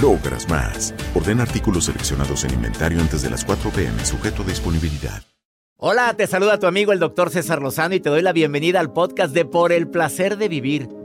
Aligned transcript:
logras 0.00 0.48
más. 0.48 0.94
Orden 1.14 1.40
artículos 1.40 1.84
seleccionados 1.84 2.44
en 2.44 2.54
inventario 2.54 3.00
antes 3.00 3.22
de 3.22 3.30
las 3.30 3.44
4 3.44 3.70
pm, 3.70 4.04
sujeto 4.04 4.42
a 4.42 4.46
disponibilidad. 4.46 5.22
Hola, 5.76 6.14
te 6.14 6.28
saluda 6.28 6.60
tu 6.60 6.68
amigo 6.68 6.92
el 6.92 7.00
doctor 7.00 7.30
César 7.30 7.60
Lozano 7.60 7.96
y 7.96 8.00
te 8.00 8.08
doy 8.08 8.22
la 8.22 8.32
bienvenida 8.32 8.78
al 8.78 8.92
podcast 8.92 9.34
de 9.34 9.44
Por 9.44 9.72
el 9.72 9.88
placer 9.88 10.36
de 10.36 10.48
vivir. 10.48 10.88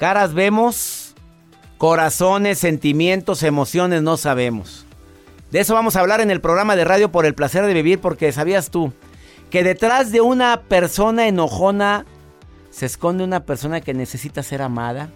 Caras 0.00 0.32
vemos, 0.32 1.14
corazones, 1.76 2.58
sentimientos, 2.58 3.42
emociones 3.42 4.00
no 4.00 4.16
sabemos. 4.16 4.86
De 5.50 5.60
eso 5.60 5.74
vamos 5.74 5.94
a 5.94 6.00
hablar 6.00 6.22
en 6.22 6.30
el 6.30 6.40
programa 6.40 6.74
de 6.74 6.86
radio 6.86 7.12
por 7.12 7.26
el 7.26 7.34
placer 7.34 7.66
de 7.66 7.74
vivir 7.74 8.00
porque 8.00 8.32
sabías 8.32 8.70
tú 8.70 8.94
que 9.50 9.62
detrás 9.62 10.10
de 10.10 10.22
una 10.22 10.62
persona 10.62 11.28
enojona 11.28 12.06
se 12.70 12.86
esconde 12.86 13.24
una 13.24 13.44
persona 13.44 13.82
que 13.82 13.92
necesita 13.92 14.42
ser 14.42 14.62
amada. 14.62 15.10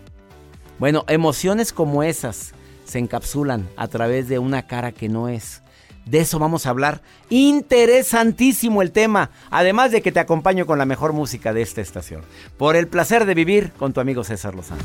Bueno, 0.79 1.07
emociones 1.09 1.73
como 1.73 2.03
esas 2.03 2.53
se 2.85 2.99
encapsulan 2.99 3.67
a 3.79 3.89
través 3.89 4.29
de 4.29 4.39
una 4.39 4.67
cara 4.67 4.93
que 4.93 5.09
no 5.09 5.31
es. 5.31 5.63
De 6.05 6.21
eso 6.21 6.39
vamos 6.39 6.67
a 6.67 6.71
hablar. 6.71 7.01
Interesantísimo 7.31 8.83
el 8.83 8.93
tema. 8.93 9.31
Además 9.51 9.91
de 9.91 10.03
que 10.03 10.13
te 10.13 10.21
acompaño 10.21 10.67
con 10.67 10.79
la 10.79 10.85
mejor 10.85 11.13
música 11.13 11.53
de 11.53 11.63
esta 11.63 11.81
estación. 11.81 12.23
Por 12.57 12.77
el 12.77 12.89
placer 12.89 13.25
de 13.25 13.35
vivir 13.35 13.73
con 13.73 13.93
tu 13.93 14.01
amigo 14.01 14.25
César 14.25 14.55
Lozano. 14.55 14.83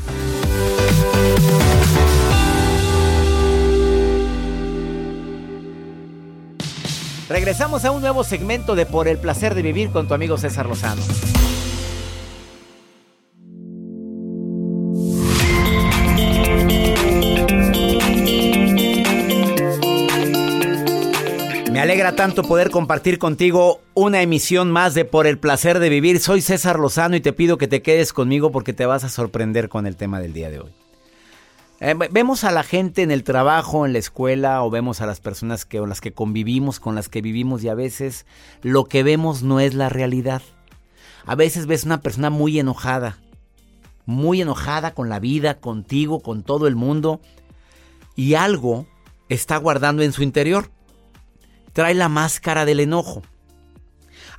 Regresamos 7.28 7.84
a 7.84 7.92
un 7.92 8.00
nuevo 8.00 8.24
segmento 8.24 8.74
de 8.74 8.86
Por 8.86 9.06
el 9.06 9.18
placer 9.18 9.54
de 9.54 9.62
vivir 9.62 9.90
con 9.90 10.08
tu 10.08 10.14
amigo 10.14 10.36
César 10.36 10.66
Lozano. 10.66 11.02
Alegra 22.00 22.16
tanto 22.16 22.44
poder 22.44 22.70
compartir 22.70 23.18
contigo 23.18 23.82
una 23.92 24.22
emisión 24.22 24.70
más 24.70 24.94
de 24.94 25.04
Por 25.04 25.26
el 25.26 25.38
placer 25.38 25.78
de 25.80 25.90
vivir. 25.90 26.18
Soy 26.18 26.40
César 26.40 26.78
Lozano 26.78 27.14
y 27.14 27.20
te 27.20 27.34
pido 27.34 27.58
que 27.58 27.68
te 27.68 27.82
quedes 27.82 28.14
conmigo 28.14 28.50
porque 28.50 28.72
te 28.72 28.86
vas 28.86 29.04
a 29.04 29.10
sorprender 29.10 29.68
con 29.68 29.86
el 29.86 29.96
tema 29.96 30.18
del 30.18 30.32
día 30.32 30.48
de 30.48 30.60
hoy. 30.60 30.70
Eh, 31.80 31.94
vemos 32.10 32.44
a 32.44 32.52
la 32.52 32.62
gente 32.62 33.02
en 33.02 33.10
el 33.10 33.22
trabajo, 33.22 33.84
en 33.84 33.92
la 33.92 33.98
escuela, 33.98 34.62
o 34.62 34.70
vemos 34.70 35.02
a 35.02 35.06
las 35.06 35.20
personas 35.20 35.66
que, 35.66 35.78
con 35.78 35.90
las 35.90 36.00
que 36.00 36.12
convivimos, 36.12 36.80
con 36.80 36.94
las 36.94 37.10
que 37.10 37.20
vivimos, 37.20 37.62
y 37.62 37.68
a 37.68 37.74
veces 37.74 38.24
lo 38.62 38.86
que 38.86 39.02
vemos 39.02 39.42
no 39.42 39.60
es 39.60 39.74
la 39.74 39.90
realidad. 39.90 40.40
A 41.26 41.34
veces 41.34 41.66
ves 41.66 41.84
una 41.84 42.00
persona 42.00 42.30
muy 42.30 42.58
enojada, 42.58 43.18
muy 44.06 44.40
enojada 44.40 44.94
con 44.94 45.10
la 45.10 45.20
vida, 45.20 45.60
contigo, 45.60 46.20
con 46.20 46.44
todo 46.44 46.66
el 46.66 46.76
mundo, 46.76 47.20
y 48.16 48.34
algo 48.36 48.86
está 49.28 49.58
guardando 49.58 50.02
en 50.02 50.12
su 50.12 50.22
interior. 50.22 50.70
Trae 51.72 51.94
la 51.94 52.08
máscara 52.08 52.64
del 52.64 52.80
enojo. 52.80 53.22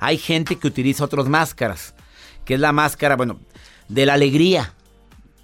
Hay 0.00 0.18
gente 0.18 0.56
que 0.56 0.66
utiliza 0.66 1.04
otras 1.04 1.28
máscaras, 1.28 1.94
que 2.44 2.54
es 2.54 2.60
la 2.60 2.72
máscara, 2.72 3.16
bueno, 3.16 3.40
de 3.88 4.06
la 4.06 4.14
alegría 4.14 4.74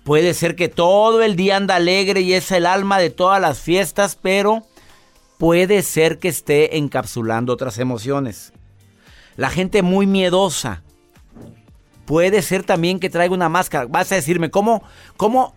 Puede 0.09 0.32
ser 0.32 0.56
que 0.56 0.71
todo 0.71 1.22
el 1.22 1.37
día 1.37 1.59
anda 1.59 1.76
alegre 1.76 2.22
y 2.22 2.32
es 2.32 2.50
el 2.50 2.65
alma 2.65 2.99
de 2.99 3.10
todas 3.10 3.43
las 3.43 3.60
fiestas, 3.60 4.16
pero 4.16 4.62
puede 5.37 5.82
ser 5.82 6.19
que 6.19 6.28
esté 6.28 6.78
encapsulando 6.78 7.53
otras 7.53 7.76
emociones. 7.76 8.55
La 9.37 9.50
gente 9.50 9.82
muy 9.82 10.06
miedosa. 10.06 10.82
Puede 12.06 12.41
ser 12.41 12.65
también 12.65 13.00
que 13.00 13.10
traiga 13.10 13.34
una 13.34 13.50
máscara. 13.50 13.84
Vas 13.84 14.10
a 14.10 14.15
decirme, 14.15 14.50
¿cómo, 14.50 14.82
cómo 15.19 15.55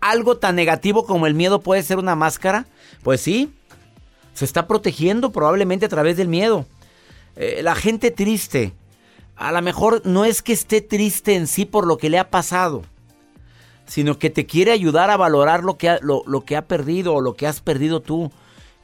algo 0.00 0.36
tan 0.36 0.56
negativo 0.56 1.06
como 1.06 1.28
el 1.28 1.34
miedo 1.34 1.60
puede 1.60 1.84
ser 1.84 1.98
una 1.98 2.16
máscara? 2.16 2.66
Pues 3.04 3.20
sí, 3.20 3.54
se 4.34 4.44
está 4.44 4.66
protegiendo 4.66 5.32
probablemente 5.32 5.86
a 5.86 5.90
través 5.90 6.16
del 6.16 6.28
miedo. 6.28 6.66
Eh, 7.36 7.60
la 7.62 7.74
gente 7.74 8.10
triste, 8.10 8.72
a 9.36 9.52
lo 9.52 9.62
mejor 9.62 10.02
no 10.04 10.24
es 10.24 10.42
que 10.42 10.52
esté 10.52 10.80
triste 10.80 11.34
en 11.34 11.46
sí 11.46 11.64
por 11.64 11.86
lo 11.86 11.96
que 11.98 12.10
le 12.10 12.18
ha 12.18 12.30
pasado 12.30 12.82
sino 13.86 14.18
que 14.18 14.30
te 14.30 14.46
quiere 14.46 14.72
ayudar 14.72 15.10
a 15.10 15.16
valorar 15.16 15.64
lo 15.64 15.76
que 15.76 15.90
ha, 15.90 15.98
lo, 16.00 16.24
que 16.46 16.56
ha 16.56 16.66
perdido 16.66 17.14
o 17.14 17.20
lo 17.20 17.34
que 17.34 17.46
has 17.46 17.60
perdido 17.60 18.00
tú. 18.00 18.32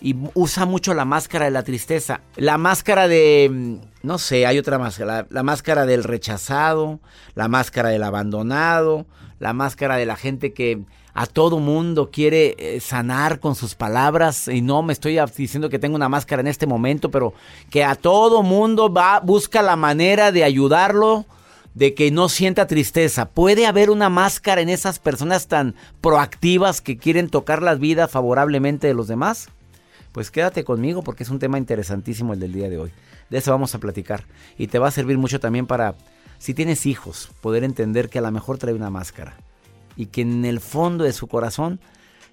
Y 0.01 0.15
usa 0.35 0.65
mucho 0.65 0.93
la 0.95 1.05
máscara 1.05 1.47
de 1.47 1.51
la 1.51 1.65
tristeza. 1.65 2.21
La 2.37 2.59
máscara 2.59 3.09
de... 3.09 3.49
Mm, 3.51 4.07
no 4.07 4.19
sé, 4.19 4.47
hay 4.47 4.59
otra 4.59 4.79
máscara. 4.79 5.27
La, 5.31 5.43
máscara 5.43 5.87
del 5.87 6.05
rechazado, 6.05 7.01
la 7.35 7.49
máscara 7.49 7.89
del 7.89 8.05
abandonado, 8.05 9.07
la 9.41 9.55
máscara 9.55 9.97
de 9.97 10.07
la 10.07 10.17
gente 10.17 10.53
que 10.53 10.83
a 11.19 11.27
todo 11.27 11.59
mundo 11.59 12.13
quiere 12.13 12.55
eh, 12.59 12.79
sanar 12.79 13.41
con 13.41 13.57
sus 13.57 13.75
palabras. 13.75 14.47
Y 14.47 14.63
no 14.63 14.85
me 14.85 14.93
estoy 14.93 15.19
diciendo 15.37 15.69
que 15.69 15.81
tengo 15.81 15.97
una 15.97 16.09
máscara 16.09 16.43
en 16.43 16.47
este 16.47 16.65
momento, 16.69 17.11
pero 17.11 17.35
que 17.71 17.83
a 17.83 17.97
todo 17.97 18.45
mundo 18.45 18.93
va, 18.93 19.19
busca 19.19 19.61
la 19.61 19.75
manera 19.75 20.31
de 20.31 20.45
ayudarlo 20.45 21.27
de 21.75 21.93
que 21.95 22.13
no 22.13 22.29
sienta 22.29 22.69
tristeza. 22.69 23.31
¿Puede 23.31 23.67
haber 23.67 23.91
una 23.91 24.09
máscara 24.09 24.61
en 24.61 24.69
esas 24.69 25.01
personas 25.01 25.49
tan 25.49 25.75
proactivas 26.01 26.81
que 26.81 26.99
quieren 26.99 27.31
tocar 27.31 27.65
la 27.65 27.75
vida 27.75 28.07
favorablemente 28.07 28.87
de 28.87 28.95
los 28.95 29.09
demás? 29.09 29.49
Pues 30.13 30.31
quédate 30.31 30.63
conmigo 30.63 31.03
porque 31.03 31.25
es 31.25 31.31
un 31.31 31.41
tema 31.41 31.59
interesantísimo 31.59 32.33
el 32.33 32.39
del 32.39 32.53
día 32.53 32.69
de 32.69 32.79
hoy. 32.79 32.93
De 33.29 33.39
eso 33.39 33.51
vamos 33.51 33.75
a 33.75 33.81
platicar. 33.81 34.23
Y 34.57 34.69
te 34.69 34.79
va 34.79 34.87
a 34.87 34.93
servir 34.93 35.19
mucho 35.19 35.41
también 35.41 35.67
para, 35.67 35.97
si 36.39 36.55
tienes 36.55 36.87
hijos, 36.87 37.31
poder 37.41 37.65
entender 37.65 38.09
que 38.09 38.21
a 38.21 38.23
lo 38.23 38.31
mejor 38.31 38.59
trae 38.59 38.73
una 38.73 38.91
máscara. 38.91 39.37
Y 39.99 40.07
que 40.07 40.23
en 40.23 40.47
el 40.47 40.61
fondo 40.61 41.05
de 41.05 41.13
su 41.13 41.27
corazón 41.27 41.81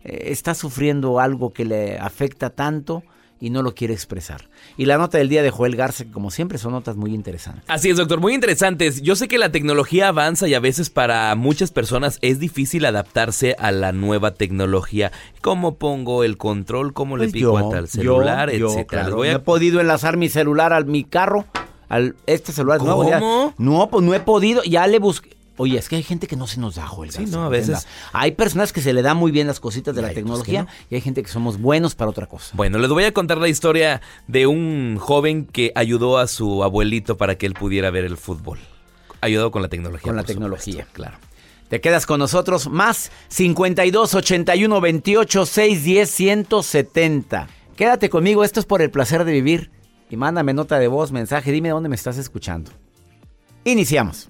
eh, 0.05 0.31
está 0.31 0.53
sufriendo 0.53 1.19
algo 1.19 1.51
que 1.51 1.65
le 1.65 1.97
afecta 1.97 2.51
tanto 2.51 3.03
y 3.39 3.49
no 3.49 3.61
lo 3.61 3.75
quiere 3.75 3.93
expresar. 3.93 4.47
Y 4.77 4.85
la 4.85 4.97
nota 4.97 5.17
del 5.17 5.29
día 5.29 5.43
de 5.43 5.49
Joel 5.49 5.75
Garza, 5.75 6.05
que 6.05 6.11
como 6.11 6.31
siempre 6.31 6.57
son 6.57 6.71
notas 6.71 6.95
muy 6.95 7.13
interesantes. 7.13 7.63
Así 7.67 7.89
es, 7.89 7.97
doctor, 7.97 8.19
muy 8.19 8.33
interesantes. 8.33 9.01
Yo 9.01 9.15
sé 9.15 9.27
que 9.27 9.37
la 9.37 9.51
tecnología 9.51 10.07
avanza 10.07 10.47
y 10.47 10.53
a 10.53 10.59
veces 10.59 10.89
para 10.89 11.35
muchas 11.35 11.71
personas 11.71 12.17
es 12.21 12.39
difícil 12.39 12.85
adaptarse 12.85 13.55
a 13.59 13.71
la 13.71 13.91
nueva 13.91 14.35
tecnología. 14.35 15.11
¿Cómo 15.41 15.75
pongo 15.75 16.23
el 16.23 16.37
control? 16.37 16.93
¿Cómo 16.93 17.17
le 17.17 17.25
pues 17.25 17.33
pico 17.33 17.57
al 17.57 17.87
celular? 17.87 18.49
etcétera. 18.49 19.09
No 19.09 19.23
he 19.23 19.39
podido 19.39 19.81
enlazar 19.81 20.17
mi 20.17 20.29
celular 20.29 20.71
a 20.71 20.81
mi 20.81 21.03
carro, 21.03 21.45
al 21.89 22.15
este 22.25 22.51
celular 22.51 22.79
¿Cómo? 22.79 23.03
nuevo. 23.03 23.53
no, 23.57 23.89
pues 23.89 24.03
no 24.03 24.13
he 24.13 24.19
podido. 24.21 24.63
Ya 24.63 24.87
le 24.87 24.99
busqué 24.99 25.34
Oye, 25.57 25.77
es 25.77 25.87
que 25.87 25.95
hay 25.95 26.03
gente 26.03 26.27
que 26.27 26.35
no 26.35 26.47
se 26.47 26.59
nos 26.59 26.75
da, 26.75 26.85
Joel. 26.85 27.11
Sí, 27.11 27.25
no, 27.27 27.45
a 27.45 27.49
veces. 27.49 27.87
Hay 28.11 28.31
personas 28.31 28.73
que 28.73 28.81
se 28.81 28.93
le 28.93 29.01
dan 29.01 29.15
muy 29.15 29.31
bien 29.31 29.47
las 29.47 29.59
cositas 29.59 29.95
de 29.95 30.01
la 30.01 30.11
tecnología 30.11 30.67
y 30.89 30.95
hay 30.95 31.01
gente 31.01 31.23
que 31.23 31.29
somos 31.29 31.59
buenos 31.59 31.95
para 31.95 32.09
otra 32.09 32.27
cosa. 32.27 32.51
Bueno, 32.55 32.77
les 32.77 32.89
voy 32.89 33.05
a 33.05 33.13
contar 33.13 33.37
la 33.37 33.47
historia 33.47 34.01
de 34.27 34.47
un 34.47 34.97
joven 34.99 35.45
que 35.45 35.71
ayudó 35.75 36.17
a 36.17 36.27
su 36.27 36.63
abuelito 36.63 37.17
para 37.17 37.35
que 37.35 37.45
él 37.45 37.53
pudiera 37.53 37.89
ver 37.89 38.03
el 38.03 38.17
fútbol. 38.17 38.59
Ayudado 39.21 39.51
con 39.51 39.61
la 39.61 39.69
tecnología. 39.69 40.03
Con 40.03 40.17
la 40.17 40.23
tecnología, 40.23 40.87
claro. 40.91 41.17
Te 41.69 41.81
quedas 41.81 42.05
con 42.05 42.19
nosotros 42.19 42.69
más 42.69 43.11
52 43.29 44.13
81 44.13 44.81
28 44.81 45.45
610 45.45 46.09
170. 46.09 47.47
Quédate 47.75 48.09
conmigo, 48.09 48.43
esto 48.43 48.59
es 48.59 48.65
por 48.65 48.81
el 48.81 48.91
placer 48.91 49.25
de 49.25 49.31
vivir. 49.31 49.71
Y 50.09 50.17
mándame 50.17 50.53
nota 50.53 50.77
de 50.77 50.87
voz, 50.87 51.11
mensaje, 51.11 51.51
dime 51.51 51.69
dónde 51.69 51.89
me 51.89 51.95
estás 51.95 52.17
escuchando. 52.17 52.71
Iniciamos. 53.63 54.29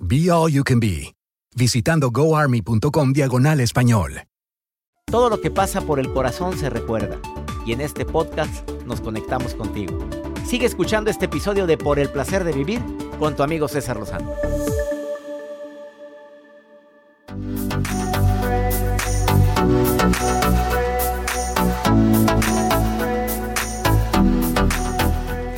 Be 0.00 0.30
All 0.30 0.52
You 0.52 0.62
Can 0.62 0.78
Be, 0.78 1.14
visitando 1.56 2.10
goarmy.com 2.10 3.12
diagonal 3.12 3.60
español. 3.60 4.22
Todo 5.06 5.28
lo 5.28 5.40
que 5.40 5.50
pasa 5.50 5.80
por 5.80 5.98
el 5.98 6.12
corazón 6.12 6.56
se 6.56 6.70
recuerda, 6.70 7.18
y 7.66 7.72
en 7.72 7.80
este 7.80 8.04
podcast 8.04 8.68
nos 8.86 9.00
conectamos 9.00 9.54
contigo. 9.54 9.98
Sigue 10.46 10.66
escuchando 10.66 11.10
este 11.10 11.24
episodio 11.24 11.66
de 11.66 11.76
Por 11.76 11.98
el 11.98 12.10
Placer 12.10 12.44
de 12.44 12.52
Vivir 12.52 12.80
con 13.18 13.34
tu 13.34 13.42
amigo 13.42 13.66
César 13.66 13.96
Lozano. 13.98 14.32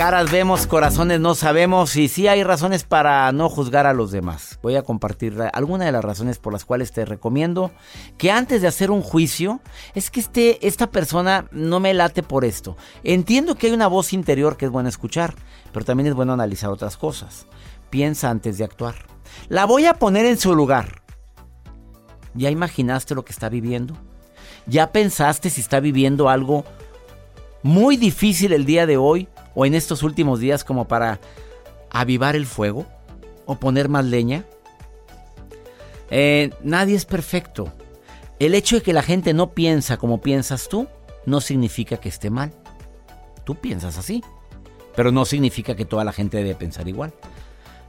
Caras 0.00 0.30
vemos, 0.30 0.66
corazones 0.66 1.20
no 1.20 1.34
sabemos 1.34 1.94
y 1.94 2.08
sí 2.08 2.26
hay 2.26 2.42
razones 2.42 2.84
para 2.84 3.30
no 3.32 3.50
juzgar 3.50 3.86
a 3.86 3.92
los 3.92 4.10
demás. 4.10 4.58
Voy 4.62 4.74
a 4.76 4.82
compartir 4.82 5.36
algunas 5.52 5.84
de 5.84 5.92
las 5.92 6.02
razones 6.02 6.38
por 6.38 6.54
las 6.54 6.64
cuales 6.64 6.90
te 6.90 7.04
recomiendo 7.04 7.70
que 8.16 8.30
antes 8.30 8.62
de 8.62 8.68
hacer 8.68 8.90
un 8.90 9.02
juicio, 9.02 9.60
es 9.94 10.10
que 10.10 10.20
este, 10.20 10.66
esta 10.66 10.90
persona 10.90 11.48
no 11.50 11.80
me 11.80 11.92
late 11.92 12.22
por 12.22 12.46
esto. 12.46 12.78
Entiendo 13.04 13.56
que 13.56 13.66
hay 13.66 13.74
una 13.74 13.88
voz 13.88 14.14
interior 14.14 14.56
que 14.56 14.64
es 14.64 14.70
buena 14.70 14.88
escuchar, 14.88 15.34
pero 15.70 15.84
también 15.84 16.06
es 16.06 16.14
bueno 16.14 16.32
analizar 16.32 16.70
otras 16.70 16.96
cosas. 16.96 17.44
Piensa 17.90 18.30
antes 18.30 18.56
de 18.56 18.64
actuar. 18.64 18.94
La 19.50 19.66
voy 19.66 19.84
a 19.84 19.92
poner 19.92 20.24
en 20.24 20.38
su 20.38 20.54
lugar. 20.54 21.02
¿Ya 22.32 22.48
imaginaste 22.48 23.14
lo 23.14 23.26
que 23.26 23.32
está 23.32 23.50
viviendo? 23.50 23.98
¿Ya 24.64 24.92
pensaste 24.92 25.50
si 25.50 25.60
está 25.60 25.78
viviendo 25.78 26.30
algo 26.30 26.64
muy 27.62 27.98
difícil 27.98 28.54
el 28.54 28.64
día 28.64 28.86
de 28.86 28.96
hoy? 28.96 29.28
O 29.54 29.66
en 29.66 29.74
estos 29.74 30.02
últimos 30.02 30.40
días 30.40 30.64
como 30.64 30.86
para 30.88 31.20
avivar 31.90 32.36
el 32.36 32.46
fuego 32.46 32.86
o 33.46 33.56
poner 33.56 33.88
más 33.88 34.04
leña? 34.04 34.44
Eh, 36.10 36.50
nadie 36.62 36.96
es 36.96 37.04
perfecto. 37.04 37.72
El 38.38 38.54
hecho 38.54 38.76
de 38.76 38.82
que 38.82 38.92
la 38.92 39.02
gente 39.02 39.34
no 39.34 39.50
piensa 39.52 39.96
como 39.96 40.20
piensas 40.20 40.68
tú 40.68 40.88
no 41.26 41.40
significa 41.40 41.98
que 41.98 42.08
esté 42.08 42.30
mal. 42.30 42.52
Tú 43.44 43.54
piensas 43.54 43.98
así, 43.98 44.22
pero 44.96 45.12
no 45.12 45.24
significa 45.24 45.74
que 45.74 45.84
toda 45.84 46.04
la 46.04 46.12
gente 46.12 46.38
debe 46.38 46.54
pensar 46.54 46.88
igual. 46.88 47.12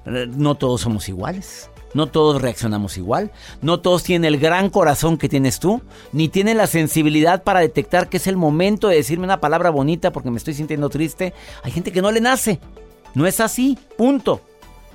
Eh, 0.05 0.27
no 0.29 0.55
todos 0.55 0.81
somos 0.81 1.07
iguales. 1.09 1.69
No 1.93 2.07
todos 2.07 2.41
reaccionamos 2.41 2.97
igual, 2.97 3.31
no 3.61 3.81
todos 3.81 4.03
tienen 4.03 4.33
el 4.33 4.39
gran 4.39 4.69
corazón 4.69 5.17
que 5.17 5.27
tienes 5.27 5.59
tú, 5.59 5.81
ni 6.13 6.29
tienen 6.29 6.57
la 6.57 6.67
sensibilidad 6.67 7.43
para 7.43 7.59
detectar 7.59 8.07
que 8.07 8.17
es 8.17 8.27
el 8.27 8.37
momento 8.37 8.87
de 8.87 8.95
decirme 8.95 9.25
una 9.25 9.41
palabra 9.41 9.69
bonita 9.69 10.11
porque 10.11 10.31
me 10.31 10.37
estoy 10.37 10.53
sintiendo 10.53 10.89
triste. 10.89 11.33
Hay 11.63 11.71
gente 11.71 11.91
que 11.91 12.01
no 12.01 12.11
le 12.11 12.21
nace. 12.21 12.59
No 13.13 13.27
es 13.27 13.39
así, 13.41 13.77
punto. 13.97 14.41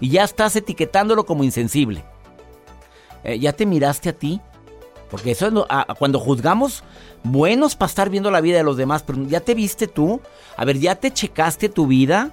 Y 0.00 0.10
ya 0.10 0.24
estás 0.24 0.56
etiquetándolo 0.56 1.26
como 1.26 1.44
insensible. 1.44 2.02
Eh, 3.24 3.38
¿Ya 3.38 3.52
te 3.52 3.66
miraste 3.66 4.08
a 4.08 4.12
ti? 4.14 4.40
Porque 5.10 5.32
eso 5.32 5.46
es 5.48 5.94
cuando 5.98 6.18
juzgamos, 6.18 6.82
buenos 7.22 7.76
para 7.76 7.88
estar 7.88 8.10
viendo 8.10 8.30
la 8.30 8.40
vida 8.40 8.56
de 8.56 8.64
los 8.64 8.76
demás, 8.76 9.04
pero 9.06 9.22
¿ya 9.24 9.40
te 9.40 9.54
viste 9.54 9.86
tú? 9.86 10.20
A 10.56 10.64
ver, 10.64 10.78
¿ya 10.78 10.96
te 10.96 11.12
checaste 11.12 11.68
tu 11.68 11.86
vida? 11.86 12.32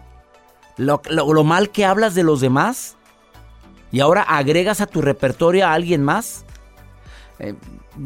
lo 0.77 1.43
mal 1.43 1.69
que 1.69 1.85
hablas 1.85 2.15
de 2.15 2.23
los 2.23 2.41
demás? 2.41 2.95
Y 3.93 3.99
ahora 3.99 4.23
agregas 4.23 4.81
a 4.81 4.87
tu 4.87 5.01
repertorio 5.03 5.67
a 5.67 5.73
alguien 5.73 6.03
más. 6.03 6.45
Eh, 7.37 7.53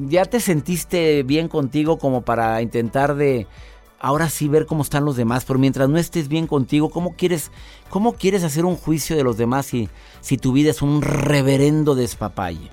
ya 0.08 0.26
te 0.26 0.42
sentiste 0.42 1.24
bien 1.24 1.48
contigo 1.48 1.98
como 1.98 2.24
para 2.24 2.62
intentar 2.62 3.16
de 3.16 3.48
ahora 3.98 4.30
sí 4.30 4.50
ver 4.50 4.66
cómo 4.66 4.84
están 4.84 5.06
los 5.06 5.16
demás, 5.16 5.46
pero 5.46 5.60
mientras 5.60 5.88
no 5.88 5.98
estés 5.98 6.28
bien 6.28 6.46
contigo, 6.46 6.90
¿cómo 6.90 7.16
quieres, 7.16 7.52
cómo 7.90 8.14
quieres 8.14 8.44
hacer 8.44 8.66
un 8.66 8.76
juicio 8.76 9.16
de 9.16 9.24
los 9.24 9.38
demás 9.38 9.66
si, 9.68 9.88
si 10.20 10.38
tu 10.38 10.52
vida 10.52 10.72
es 10.72 10.82
un 10.82 11.02
reverendo 11.02 11.96
despapalle? 11.96 12.70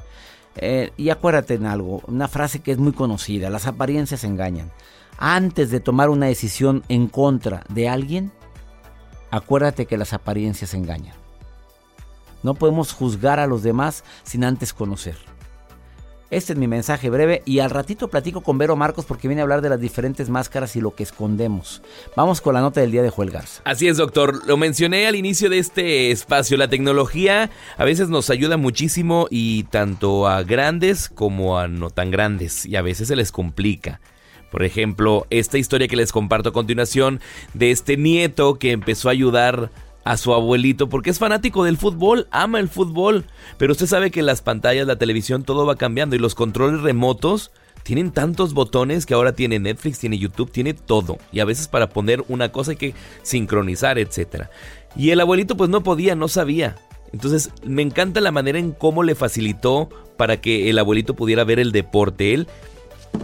Eh, 0.56 0.90
y 0.96 1.10
acuérdate 1.10 1.54
en 1.54 1.66
algo, 1.66 2.02
una 2.08 2.26
frase 2.26 2.62
que 2.62 2.72
es 2.72 2.78
muy 2.78 2.92
conocida, 2.92 3.48
las 3.48 3.68
apariencias 3.68 4.24
engañan. 4.24 4.72
Antes 5.18 5.70
de 5.70 5.78
tomar 5.78 6.10
una 6.10 6.26
decisión 6.26 6.82
en 6.88 7.06
contra 7.06 7.62
de 7.68 7.88
alguien, 7.88 8.32
acuérdate 9.30 9.86
que 9.86 9.98
las 9.98 10.12
apariencias 10.12 10.74
engañan. 10.74 11.23
No 12.44 12.54
podemos 12.54 12.92
juzgar 12.92 13.40
a 13.40 13.48
los 13.48 13.64
demás 13.64 14.04
sin 14.22 14.44
antes 14.44 14.72
conocer. 14.72 15.16
Este 16.30 16.52
es 16.52 16.58
mi 16.58 16.66
mensaje 16.66 17.10
breve 17.10 17.42
y 17.46 17.60
al 17.60 17.70
ratito 17.70 18.08
platico 18.08 18.42
con 18.42 18.58
Vero 18.58 18.76
Marcos 18.76 19.04
porque 19.04 19.28
viene 19.28 19.40
a 19.40 19.44
hablar 19.44 19.62
de 19.62 19.68
las 19.68 19.80
diferentes 19.80 20.28
máscaras 20.28 20.74
y 20.76 20.80
lo 20.80 20.94
que 20.94 21.04
escondemos. 21.04 21.80
Vamos 22.16 22.40
con 22.40 22.54
la 22.54 22.60
nota 22.60 22.80
del 22.80 22.90
día 22.90 23.02
de 23.02 23.10
Joel 23.10 23.30
Garza. 23.30 23.62
Así 23.64 23.88
es, 23.88 23.96
doctor. 23.96 24.46
Lo 24.46 24.56
mencioné 24.56 25.06
al 25.06 25.14
inicio 25.14 25.48
de 25.48 25.58
este 25.58 26.10
espacio. 26.10 26.56
La 26.56 26.68
tecnología 26.68 27.50
a 27.78 27.84
veces 27.84 28.08
nos 28.08 28.30
ayuda 28.30 28.56
muchísimo 28.56 29.26
y 29.30 29.62
tanto 29.64 30.26
a 30.26 30.42
grandes 30.42 31.08
como 31.08 31.58
a 31.58 31.68
no 31.68 31.90
tan 31.90 32.10
grandes 32.10 32.66
y 32.66 32.76
a 32.76 32.82
veces 32.82 33.08
se 33.08 33.16
les 33.16 33.32
complica. 33.32 34.00
Por 34.50 34.64
ejemplo, 34.64 35.26
esta 35.30 35.58
historia 35.58 35.88
que 35.88 35.96
les 35.96 36.12
comparto 36.12 36.50
a 36.50 36.52
continuación 36.52 37.20
de 37.54 37.70
este 37.70 37.96
nieto 37.96 38.58
que 38.58 38.72
empezó 38.72 39.08
a 39.08 39.12
ayudar 39.12 39.70
a 40.04 40.16
su 40.16 40.34
abuelito 40.34 40.88
porque 40.88 41.10
es 41.10 41.18
fanático 41.18 41.64
del 41.64 41.76
fútbol, 41.76 42.28
ama 42.30 42.60
el 42.60 42.68
fútbol, 42.68 43.24
pero 43.58 43.72
usted 43.72 43.86
sabe 43.86 44.10
que 44.10 44.22
las 44.22 44.42
pantallas, 44.42 44.86
la 44.86 44.98
televisión, 44.98 45.42
todo 45.42 45.66
va 45.66 45.76
cambiando 45.76 46.14
y 46.14 46.18
los 46.18 46.34
controles 46.34 46.82
remotos 46.82 47.50
tienen 47.82 48.12
tantos 48.12 48.54
botones 48.54 49.04
que 49.06 49.14
ahora 49.14 49.34
tiene 49.34 49.58
Netflix, 49.58 49.98
tiene 49.98 50.18
YouTube, 50.18 50.50
tiene 50.50 50.74
todo 50.74 51.18
y 51.32 51.40
a 51.40 51.44
veces 51.44 51.68
para 51.68 51.88
poner 51.88 52.24
una 52.28 52.52
cosa 52.52 52.72
hay 52.72 52.76
que 52.76 52.94
sincronizar, 53.22 53.98
etcétera. 53.98 54.50
Y 54.96 55.10
el 55.10 55.20
abuelito 55.20 55.56
pues 55.56 55.70
no 55.70 55.82
podía, 55.82 56.14
no 56.14 56.28
sabía. 56.28 56.76
Entonces 57.12 57.50
me 57.64 57.82
encanta 57.82 58.20
la 58.20 58.32
manera 58.32 58.58
en 58.58 58.72
cómo 58.72 59.02
le 59.02 59.14
facilitó 59.14 59.88
para 60.16 60.40
que 60.40 60.70
el 60.70 60.78
abuelito 60.78 61.14
pudiera 61.14 61.44
ver 61.44 61.58
el 61.58 61.72
deporte. 61.72 62.34
Él 62.34 62.48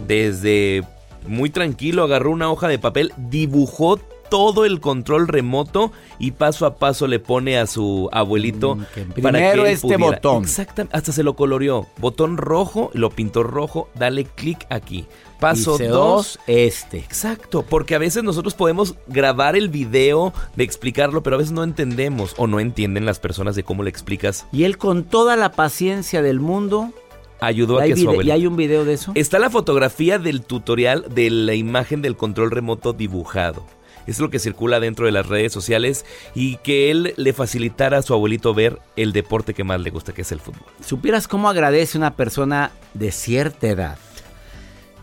desde 0.07 0.83
muy 1.27 1.49
tranquilo 1.49 2.03
agarró 2.03 2.31
una 2.31 2.51
hoja 2.51 2.67
de 2.67 2.79
papel, 2.79 3.13
dibujó 3.17 3.99
todo 4.31 4.63
el 4.63 4.79
control 4.79 5.27
remoto 5.27 5.91
y 6.17 6.31
paso 6.31 6.65
a 6.65 6.77
paso 6.77 7.05
le 7.05 7.19
pone 7.19 7.59
a 7.59 7.67
su 7.67 8.07
abuelito 8.13 8.77
mm, 8.77 9.21
para 9.21 9.39
primero 9.39 9.63
que 9.63 9.71
este 9.73 9.97
botón. 9.97 10.43
Exactamente, 10.43 10.95
hasta 10.95 11.11
se 11.11 11.21
lo 11.21 11.35
coloreó. 11.35 11.87
Botón 11.97 12.37
rojo, 12.37 12.91
lo 12.93 13.09
pintó 13.09 13.43
rojo, 13.43 13.89
dale 13.93 14.23
clic 14.23 14.65
aquí. 14.69 15.05
Paso 15.41 15.77
2, 15.77 16.39
este. 16.47 16.99
Exacto, 16.99 17.65
porque 17.67 17.93
a 17.95 17.97
veces 17.97 18.23
nosotros 18.23 18.53
podemos 18.53 18.95
grabar 19.07 19.57
el 19.57 19.67
video 19.67 20.33
de 20.55 20.63
explicarlo, 20.63 21.23
pero 21.23 21.35
a 21.35 21.39
veces 21.39 21.51
no 21.51 21.65
entendemos 21.65 22.33
o 22.37 22.47
no 22.47 22.61
entienden 22.61 23.05
las 23.05 23.19
personas 23.19 23.57
de 23.57 23.63
cómo 23.63 23.83
le 23.83 23.89
explicas. 23.89 24.47
Y 24.53 24.63
él 24.63 24.77
con 24.77 25.03
toda 25.03 25.35
la 25.35 25.51
paciencia 25.51 26.21
del 26.21 26.39
mundo 26.39 26.93
ayudó 27.41 27.79
a 27.79 27.83
que 27.83 27.97
su 27.97 28.07
abuelito... 28.07 28.27
¿Y 28.27 28.31
hay 28.31 28.47
un 28.47 28.55
video 28.55 28.85
de 28.85 28.93
eso? 28.93 29.11
Está 29.15 29.39
la 29.39 29.49
fotografía 29.49 30.19
del 30.19 30.41
tutorial 30.43 31.07
de 31.13 31.29
la 31.29 31.55
imagen 31.55 32.01
del 32.01 32.15
control 32.15 32.51
remoto 32.51 32.93
dibujado. 32.93 33.65
Es 34.07 34.19
lo 34.19 34.29
que 34.29 34.39
circula 34.39 34.79
dentro 34.79 35.05
de 35.05 35.11
las 35.11 35.27
redes 35.27 35.53
sociales 35.53 36.05
y 36.35 36.57
que 36.57 36.91
él 36.91 37.13
le 37.17 37.33
facilitara 37.33 37.99
a 37.99 38.01
su 38.01 38.13
abuelito 38.13 38.53
ver 38.53 38.79
el 38.95 39.13
deporte 39.13 39.53
que 39.53 39.63
más 39.63 39.81
le 39.81 39.89
gusta, 39.89 40.13
que 40.13 40.21
es 40.21 40.31
el 40.31 40.39
fútbol. 40.39 40.65
¿Supieras 40.85 41.27
cómo 41.27 41.49
agradece 41.49 41.97
una 41.97 42.15
persona 42.15 42.71
de 42.93 43.11
cierta 43.11 43.67
edad 43.67 43.97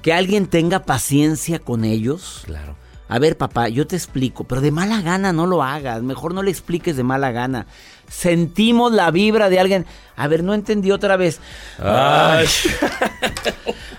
que 0.03 0.13
alguien 0.13 0.47
tenga 0.47 0.85
paciencia 0.85 1.59
con 1.59 1.85
ellos. 1.85 2.43
Claro. 2.47 2.77
A 3.09 3.19
ver, 3.19 3.37
papá, 3.37 3.69
yo 3.69 3.87
te 3.87 3.97
explico, 3.97 4.45
pero 4.45 4.61
de 4.61 4.71
mala 4.71 5.01
gana 5.01 5.33
no 5.33 5.47
lo 5.47 5.63
hagas. 5.63 6.03
Mejor 6.03 6.35
no 6.35 6.43
le 6.43 6.51
expliques 6.51 6.97
de 6.97 7.03
mala 7.03 7.33
gana. 7.33 7.67
Sentimos 8.09 8.93
la 8.93 9.11
vibra 9.11 9.49
de 9.49 9.59
alguien. 9.59 9.87
A 10.17 10.29
ver, 10.29 10.45
no 10.45 10.55
entendí 10.55 10.91
otra 10.91 11.17
vez. 11.17 11.41
Ay. 11.79 12.47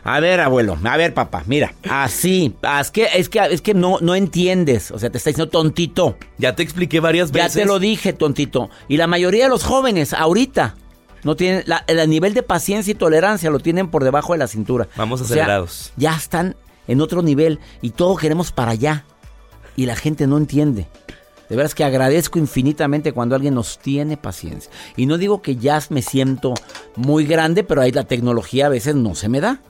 A 0.03 0.19
ver, 0.19 0.39
abuelo, 0.39 0.77
a 0.83 0.97
ver, 0.97 1.13
papá, 1.13 1.43
mira, 1.45 1.73
así, 1.87 2.55
es 2.79 2.89
que, 2.89 3.09
es 3.15 3.29
que, 3.29 3.39
es 3.39 3.61
que 3.61 3.73
no, 3.73 3.97
no 4.01 4.15
entiendes, 4.15 4.91
o 4.91 4.97
sea, 4.97 5.09
te 5.09 5.17
está 5.17 5.29
diciendo 5.29 5.51
tontito. 5.51 6.17
Ya 6.37 6.55
te 6.55 6.63
expliqué 6.63 6.99
varias 6.99 7.31
veces. 7.31 7.53
Ya 7.53 7.61
te 7.61 7.67
lo 7.67 7.79
dije, 7.79 8.13
tontito. 8.13 8.69
Y 8.87 8.97
la 8.97 9.07
mayoría 9.07 9.43
de 9.43 9.49
los 9.49 9.63
jóvenes, 9.63 10.13
ahorita, 10.13 10.75
no 11.23 11.35
tienen, 11.35 11.63
el 11.87 12.09
nivel 12.09 12.33
de 12.33 12.43
paciencia 12.43 12.91
y 12.91 12.95
tolerancia 12.95 13.49
lo 13.49 13.59
tienen 13.59 13.89
por 13.89 14.03
debajo 14.03 14.33
de 14.33 14.39
la 14.39 14.47
cintura. 14.47 14.87
Vamos 14.95 15.21
acelerados. 15.21 15.91
ya 15.97 16.15
están 16.15 16.55
en 16.89 17.01
otro 17.01 17.21
nivel 17.21 17.59
y 17.81 17.91
todo 17.91 18.17
queremos 18.17 18.51
para 18.51 18.71
allá. 18.71 19.05
Y 19.77 19.85
la 19.85 19.95
gente 19.95 20.27
no 20.27 20.37
entiende. 20.37 20.87
De 21.47 21.55
veras 21.55 21.73
que 21.73 21.83
agradezco 21.83 22.37
infinitamente 22.37 23.13
cuando 23.13 23.35
alguien 23.35 23.53
nos 23.53 23.79
tiene 23.79 24.17
paciencia. 24.17 24.71
Y 24.97 25.05
no 25.05 25.17
digo 25.17 25.41
que 25.41 25.55
ya 25.55 25.81
me 25.89 26.01
siento 26.01 26.53
muy 26.95 27.25
grande, 27.25 27.63
pero 27.63 27.81
ahí 27.81 27.91
la 27.91 28.03
tecnología 28.03 28.65
a 28.65 28.69
veces 28.69 28.95
no 28.95 29.15
se 29.15 29.29
me 29.29 29.39
da. 29.39 29.61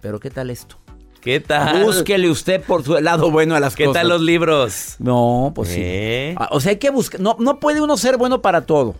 Pero 0.00 0.18
¿qué 0.18 0.30
tal 0.30 0.48
esto? 0.48 0.76
¿Qué 1.20 1.38
tal? 1.40 1.84
Búsquele 1.84 2.30
usted 2.30 2.62
por 2.62 2.82
su 2.82 2.94
lado 2.98 3.30
bueno 3.30 3.54
a 3.54 3.60
las 3.60 3.74
cosas. 3.74 3.88
¿Qué 3.88 3.92
tal 3.92 4.08
los 4.08 4.22
libros? 4.22 4.96
No, 4.98 5.52
pues 5.54 5.68
sí. 5.68 5.80
¿Eh? 5.82 6.34
Ah, 6.38 6.48
o 6.52 6.60
sea, 6.60 6.70
hay 6.70 6.78
que 6.78 6.90
buscar. 6.90 7.20
No, 7.20 7.36
no 7.38 7.60
puede 7.60 7.80
uno 7.80 7.96
ser 7.98 8.16
bueno 8.16 8.40
para 8.40 8.62
todo. 8.62 8.94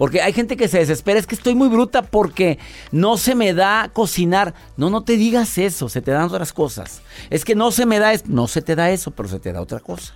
Porque 0.00 0.22
hay 0.22 0.32
gente 0.32 0.56
que 0.56 0.66
se 0.66 0.78
desespera, 0.78 1.20
es 1.20 1.26
que 1.26 1.34
estoy 1.34 1.54
muy 1.54 1.68
bruta 1.68 2.00
porque 2.00 2.58
no 2.90 3.18
se 3.18 3.34
me 3.34 3.52
da 3.52 3.90
cocinar. 3.92 4.54
No, 4.78 4.88
no 4.88 5.04
te 5.04 5.18
digas 5.18 5.58
eso, 5.58 5.90
se 5.90 6.00
te 6.00 6.10
dan 6.10 6.22
otras 6.22 6.54
cosas. 6.54 7.02
Es 7.28 7.44
que 7.44 7.54
no 7.54 7.70
se 7.70 7.84
me 7.84 7.98
da, 7.98 8.14
no 8.24 8.48
se 8.48 8.62
te 8.62 8.76
da 8.76 8.90
eso, 8.90 9.10
pero 9.10 9.28
se 9.28 9.38
te 9.38 9.52
da 9.52 9.60
otra 9.60 9.78
cosa. 9.78 10.14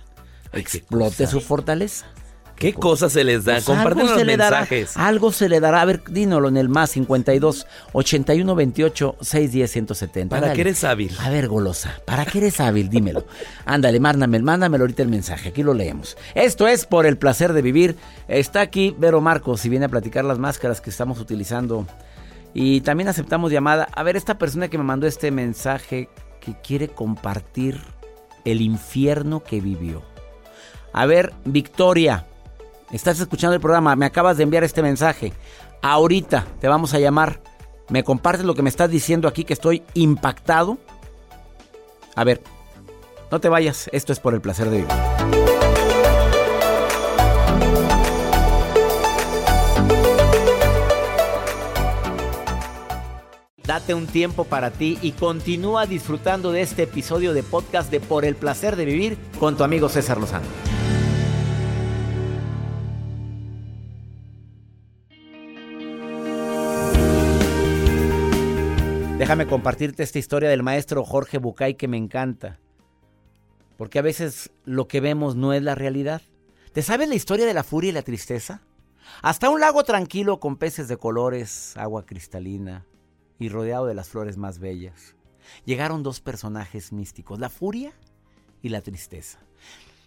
Explote 0.53 1.27
su 1.27 1.39
fortaleza. 1.39 2.07
¿Qué 2.55 2.73
cosas 2.73 3.11
se 3.11 3.23
les 3.23 3.43
da? 3.43 3.53
Pues 3.53 3.65
Comparten 3.65 4.07
los 4.07 4.25
mensajes. 4.25 4.95
algo 4.95 5.31
se 5.31 5.49
le 5.49 5.59
dará. 5.59 5.81
A 5.81 5.85
ver, 5.85 6.03
dínolo 6.09 6.47
en 6.47 6.57
el 6.57 6.69
más 6.69 6.91
52 6.91 7.67
81 7.91 8.55
28 8.55 9.15
610 9.19 9.71
170. 9.71 10.39
¿Para 10.39 10.53
qué 10.53 10.61
eres 10.61 10.83
hábil? 10.83 11.11
A 11.19 11.29
ver, 11.29 11.47
golosa. 11.47 11.99
¿Para 12.05 12.25
qué 12.25 12.37
eres 12.37 12.59
hábil? 12.61 12.89
Dímelo. 12.89 13.25
Ándale, 13.65 13.99
mándame, 13.99 14.39
mándamelo 14.39 14.83
ahorita 14.83 15.03
el 15.03 15.09
mensaje. 15.09 15.49
Aquí 15.49 15.63
lo 15.63 15.73
leemos. 15.73 16.17
Esto 16.33 16.67
es 16.67 16.85
por 16.85 17.05
el 17.05 17.17
placer 17.17 17.51
de 17.51 17.61
vivir. 17.61 17.97
Está 18.27 18.61
aquí 18.61 18.95
Vero 18.97 19.19
Marcos 19.19 19.65
y 19.65 19.69
viene 19.69 19.85
a 19.85 19.89
platicar 19.89 20.23
las 20.23 20.39
máscaras 20.39 20.79
que 20.79 20.89
estamos 20.89 21.19
utilizando. 21.19 21.85
Y 22.53 22.79
también 22.81 23.09
aceptamos 23.09 23.51
llamada. 23.51 23.89
A 23.93 24.03
ver, 24.03 24.15
esta 24.15 24.37
persona 24.37 24.69
que 24.69 24.77
me 24.77 24.85
mandó 24.85 25.07
este 25.07 25.29
mensaje 25.29 26.07
que 26.39 26.55
quiere 26.63 26.87
compartir 26.87 27.81
el 28.45 28.61
infierno 28.61 29.43
que 29.43 29.59
vivió. 29.59 30.03
A 30.93 31.05
ver, 31.05 31.33
Victoria. 31.43 32.25
Estás 32.91 33.19
escuchando 33.19 33.55
el 33.55 33.61
programa, 33.61 33.95
me 33.95 34.05
acabas 34.05 34.37
de 34.37 34.43
enviar 34.43 34.63
este 34.63 34.83
mensaje. 34.83 35.33
Ahorita 35.81 36.45
te 36.59 36.67
vamos 36.67 36.93
a 36.93 36.99
llamar. 36.99 37.41
¿Me 37.89 38.03
compartes 38.03 38.45
lo 38.45 38.55
que 38.55 38.61
me 38.61 38.69
estás 38.69 38.89
diciendo 38.89 39.27
aquí 39.27 39.43
que 39.43 39.53
estoy 39.53 39.83
impactado? 39.93 40.77
A 42.15 42.23
ver, 42.23 42.41
no 43.31 43.39
te 43.39 43.49
vayas, 43.49 43.89
esto 43.91 44.13
es 44.13 44.19
por 44.19 44.33
el 44.33 44.41
placer 44.41 44.69
de 44.69 44.77
vivir. 44.77 44.95
Date 53.63 53.95
un 53.95 54.05
tiempo 54.05 54.43
para 54.43 54.69
ti 54.69 54.99
y 55.01 55.13
continúa 55.13 55.87
disfrutando 55.87 56.51
de 56.51 56.61
este 56.61 56.83
episodio 56.83 57.33
de 57.33 57.41
podcast 57.41 57.89
de 57.89 57.99
Por 57.99 58.25
el 58.25 58.35
placer 58.35 58.75
de 58.75 58.85
vivir 58.85 59.17
con 59.39 59.57
tu 59.57 59.63
amigo 59.63 59.89
César 59.89 60.19
Lozano. 60.19 60.64
Déjame 69.25 69.47
compartirte 69.47 70.03
esta 70.03 70.19
historia 70.19 70.49
del 70.49 70.61
maestro 70.61 71.03
Jorge 71.03 71.39
Bucay 71.39 71.73
que 71.73 71.87
me 71.87 71.97
encanta. 71.97 72.59
Porque 73.75 73.97
a 73.97 74.03
veces 74.03 74.51
lo 74.65 74.87
que 74.87 74.99
vemos 74.99 75.35
no 75.35 75.51
es 75.51 75.63
la 75.63 75.73
realidad. 75.73 76.21
¿Te 76.73 76.83
sabes 76.83 77.09
la 77.09 77.15
historia 77.15 77.47
de 77.47 77.55
la 77.55 77.63
furia 77.63 77.89
y 77.89 77.93
la 77.93 78.03
tristeza? 78.03 78.61
Hasta 79.23 79.49
un 79.49 79.59
lago 79.59 79.83
tranquilo 79.83 80.39
con 80.39 80.57
peces 80.57 80.87
de 80.87 80.97
colores, 80.97 81.75
agua 81.75 82.05
cristalina 82.05 82.85
y 83.39 83.49
rodeado 83.49 83.87
de 83.87 83.95
las 83.95 84.09
flores 84.09 84.37
más 84.37 84.59
bellas. 84.59 85.15
Llegaron 85.65 86.03
dos 86.03 86.21
personajes 86.21 86.93
místicos, 86.93 87.39
la 87.39 87.49
furia 87.49 87.93
y 88.61 88.69
la 88.69 88.81
tristeza. 88.81 89.39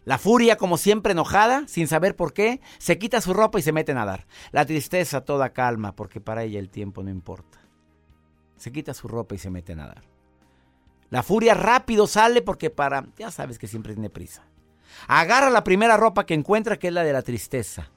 La 0.04 0.18
furia, 0.18 0.54
como 0.54 0.76
siempre 0.78 1.10
enojada, 1.10 1.66
sin 1.66 1.88
saber 1.88 2.14
por 2.14 2.32
qué, 2.32 2.60
se 2.78 2.98
quita 2.98 3.20
su 3.20 3.34
ropa 3.34 3.58
y 3.58 3.62
se 3.62 3.72
mete 3.72 3.90
a 3.90 3.96
nadar. 3.96 4.28
La 4.52 4.64
tristeza 4.64 5.22
toda 5.22 5.52
calma, 5.52 5.96
porque 5.96 6.20
para 6.20 6.44
ella 6.44 6.60
el 6.60 6.70
tiempo 6.70 7.02
no 7.02 7.10
importa 7.10 7.67
se 8.58 8.72
quita 8.72 8.94
su 8.94 9.08
ropa 9.08 9.34
y 9.34 9.38
se 9.38 9.50
mete 9.50 9.72
a 9.72 9.76
nadar. 9.76 10.02
La 11.10 11.22
furia 11.22 11.54
rápido 11.54 12.06
sale 12.06 12.42
porque 12.42 12.70
para, 12.70 13.06
ya 13.16 13.30
sabes 13.30 13.58
que 13.58 13.66
siempre 13.66 13.94
tiene 13.94 14.10
prisa. 14.10 14.44
Agarra 15.06 15.50
la 15.50 15.64
primera 15.64 15.96
ropa 15.96 16.26
que 16.26 16.34
encuentra, 16.34 16.78
que 16.78 16.88
es 16.88 16.92
la 16.92 17.04
de 17.04 17.12
la 17.12 17.22
tristeza, 17.22 17.90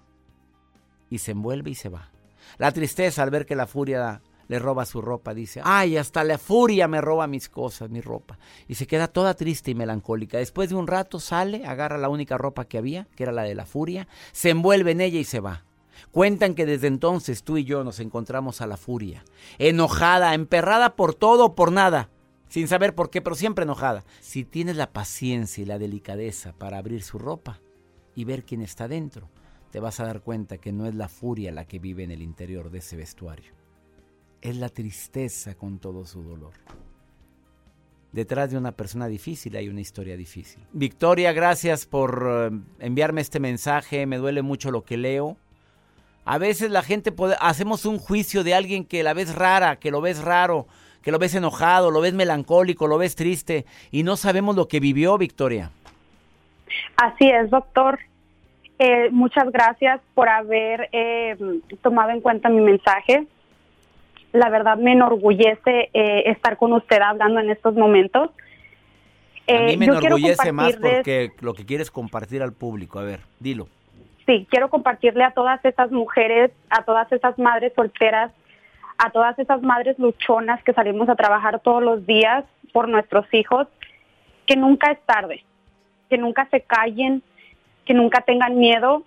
y 1.09 1.17
se 1.17 1.31
envuelve 1.31 1.71
y 1.71 1.75
se 1.75 1.89
va. 1.89 2.11
La 2.57 2.71
tristeza 2.71 3.23
al 3.23 3.31
ver 3.31 3.45
que 3.45 3.55
la 3.55 3.67
furia 3.67 4.21
le 4.47 4.59
roba 4.59 4.85
su 4.85 5.01
ropa, 5.01 5.33
dice, 5.33 5.61
ay, 5.63 5.95
hasta 5.95 6.23
la 6.25 6.37
furia 6.37 6.87
me 6.87 6.99
roba 6.99 7.25
mis 7.25 7.47
cosas, 7.47 7.89
mi 7.89 8.01
ropa. 8.01 8.37
Y 8.67 8.75
se 8.75 8.85
queda 8.85 9.07
toda 9.07 9.33
triste 9.33 9.71
y 9.71 9.75
melancólica. 9.75 10.37
Después 10.37 10.69
de 10.69 10.75
un 10.75 10.87
rato 10.87 11.21
sale, 11.21 11.65
agarra 11.65 11.97
la 11.97 12.09
única 12.09 12.37
ropa 12.37 12.65
que 12.65 12.77
había, 12.77 13.07
que 13.15 13.23
era 13.23 13.31
la 13.31 13.43
de 13.43 13.55
la 13.55 13.65
furia, 13.65 14.09
se 14.33 14.49
envuelve 14.49 14.91
en 14.91 15.01
ella 15.01 15.19
y 15.19 15.23
se 15.23 15.39
va. 15.39 15.63
Cuentan 16.09 16.55
que 16.55 16.65
desde 16.65 16.87
entonces 16.87 17.43
tú 17.43 17.57
y 17.57 17.63
yo 17.63 17.83
nos 17.83 17.99
encontramos 17.99 18.61
a 18.61 18.67
la 18.67 18.77
furia, 18.77 19.23
enojada, 19.59 20.33
emperrada 20.33 20.95
por 20.95 21.13
todo 21.13 21.45
o 21.45 21.55
por 21.55 21.71
nada, 21.71 22.09
sin 22.49 22.67
saber 22.67 22.95
por 22.95 23.09
qué, 23.09 23.21
pero 23.21 23.35
siempre 23.35 23.63
enojada. 23.63 24.03
Si 24.19 24.43
tienes 24.43 24.75
la 24.75 24.91
paciencia 24.91 25.61
y 25.61 25.65
la 25.65 25.79
delicadeza 25.79 26.53
para 26.53 26.77
abrir 26.77 27.03
su 27.03 27.17
ropa 27.17 27.61
y 28.15 28.25
ver 28.25 28.43
quién 28.43 28.61
está 28.61 28.87
dentro, 28.87 29.29
te 29.71 29.79
vas 29.79 29.99
a 29.99 30.05
dar 30.05 30.21
cuenta 30.21 30.57
que 30.57 30.73
no 30.73 30.85
es 30.85 30.95
la 30.95 31.07
furia 31.07 31.51
la 31.51 31.65
que 31.65 31.79
vive 31.79 32.03
en 32.03 32.11
el 32.11 32.21
interior 32.21 32.69
de 32.69 32.79
ese 32.79 32.97
vestuario. 32.97 33.53
Es 34.41 34.57
la 34.57 34.69
tristeza 34.69 35.55
con 35.55 35.79
todo 35.79 36.05
su 36.05 36.23
dolor. 36.23 36.53
Detrás 38.11 38.51
de 38.51 38.57
una 38.57 38.73
persona 38.73 39.07
difícil 39.07 39.55
hay 39.55 39.69
una 39.69 39.79
historia 39.79 40.17
difícil. 40.17 40.61
Victoria, 40.73 41.31
gracias 41.31 41.85
por 41.85 42.27
eh, 42.29 42.59
enviarme 42.79 43.21
este 43.21 43.39
mensaje. 43.39 44.05
Me 44.05 44.17
duele 44.17 44.41
mucho 44.41 44.71
lo 44.71 44.83
que 44.83 44.97
leo. 44.97 45.37
A 46.23 46.37
veces 46.37 46.69
la 46.69 46.83
gente 46.83 47.13
hacemos 47.39 47.85
un 47.85 47.97
juicio 47.97 48.43
de 48.43 48.53
alguien 48.53 48.85
que 48.85 49.03
la 49.03 49.13
ves 49.13 49.35
rara, 49.35 49.77
que 49.77 49.89
lo 49.89 50.01
ves 50.01 50.21
raro, 50.21 50.67
que 51.01 51.11
lo 51.11 51.17
ves 51.17 51.33
enojado, 51.33 51.89
lo 51.89 51.99
ves 51.99 52.13
melancólico, 52.13 52.87
lo 52.87 52.97
ves 52.97 53.15
triste 53.15 53.65
y 53.91 54.03
no 54.03 54.15
sabemos 54.15 54.55
lo 54.55 54.67
que 54.67 54.79
vivió 54.79 55.17
Victoria. 55.17 55.71
Así 56.95 57.27
es, 57.27 57.49
doctor. 57.49 57.99
Eh, 58.77 59.09
muchas 59.11 59.51
gracias 59.51 59.99
por 60.13 60.29
haber 60.29 60.89
eh, 60.91 61.35
tomado 61.81 62.11
en 62.11 62.21
cuenta 62.21 62.49
mi 62.49 62.61
mensaje. 62.61 63.25
La 64.31 64.49
verdad 64.49 64.77
me 64.77 64.93
enorgullece 64.93 65.89
eh, 65.93 66.23
estar 66.27 66.57
con 66.57 66.73
usted 66.73 67.01
hablando 67.01 67.39
en 67.39 67.49
estos 67.49 67.73
momentos. 67.75 68.29
A 69.47 69.63
mí 69.63 69.75
me 69.75 69.85
enorgullece 69.85 70.51
más 70.51 70.77
porque 70.77 71.31
lo 71.41 71.53
que 71.53 71.65
quieres 71.65 71.91
compartir 71.91 72.41
al 72.41 72.53
público. 72.53 72.99
A 72.99 73.03
ver, 73.03 73.21
dilo 73.39 73.67
sí, 74.25 74.47
quiero 74.49 74.69
compartirle 74.69 75.23
a 75.23 75.31
todas 75.31 75.63
esas 75.65 75.91
mujeres, 75.91 76.51
a 76.69 76.83
todas 76.83 77.11
esas 77.11 77.37
madres 77.37 77.73
solteras, 77.75 78.31
a 78.97 79.09
todas 79.09 79.37
esas 79.39 79.61
madres 79.61 79.97
luchonas 79.99 80.63
que 80.63 80.73
salimos 80.73 81.09
a 81.09 81.15
trabajar 81.15 81.59
todos 81.59 81.81
los 81.81 82.05
días 82.05 82.45
por 82.71 82.87
nuestros 82.87 83.25
hijos, 83.33 83.67
que 84.45 84.55
nunca 84.55 84.91
es 84.91 84.99
tarde. 85.05 85.43
que 86.09 86.17
nunca 86.17 86.45
se 86.51 86.59
callen, 86.59 87.23
que 87.85 87.93
nunca 87.93 88.19
tengan 88.19 88.59
miedo. 88.59 89.03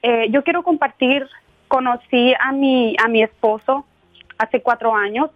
Eh, 0.00 0.28
yo 0.30 0.42
quiero 0.42 0.62
compartir, 0.62 1.28
conocí 1.68 2.32
a 2.40 2.50
mi, 2.50 2.96
a 3.04 3.08
mi 3.08 3.22
esposo 3.22 3.84
hace 4.38 4.62
cuatro 4.62 4.94
años. 4.96 5.30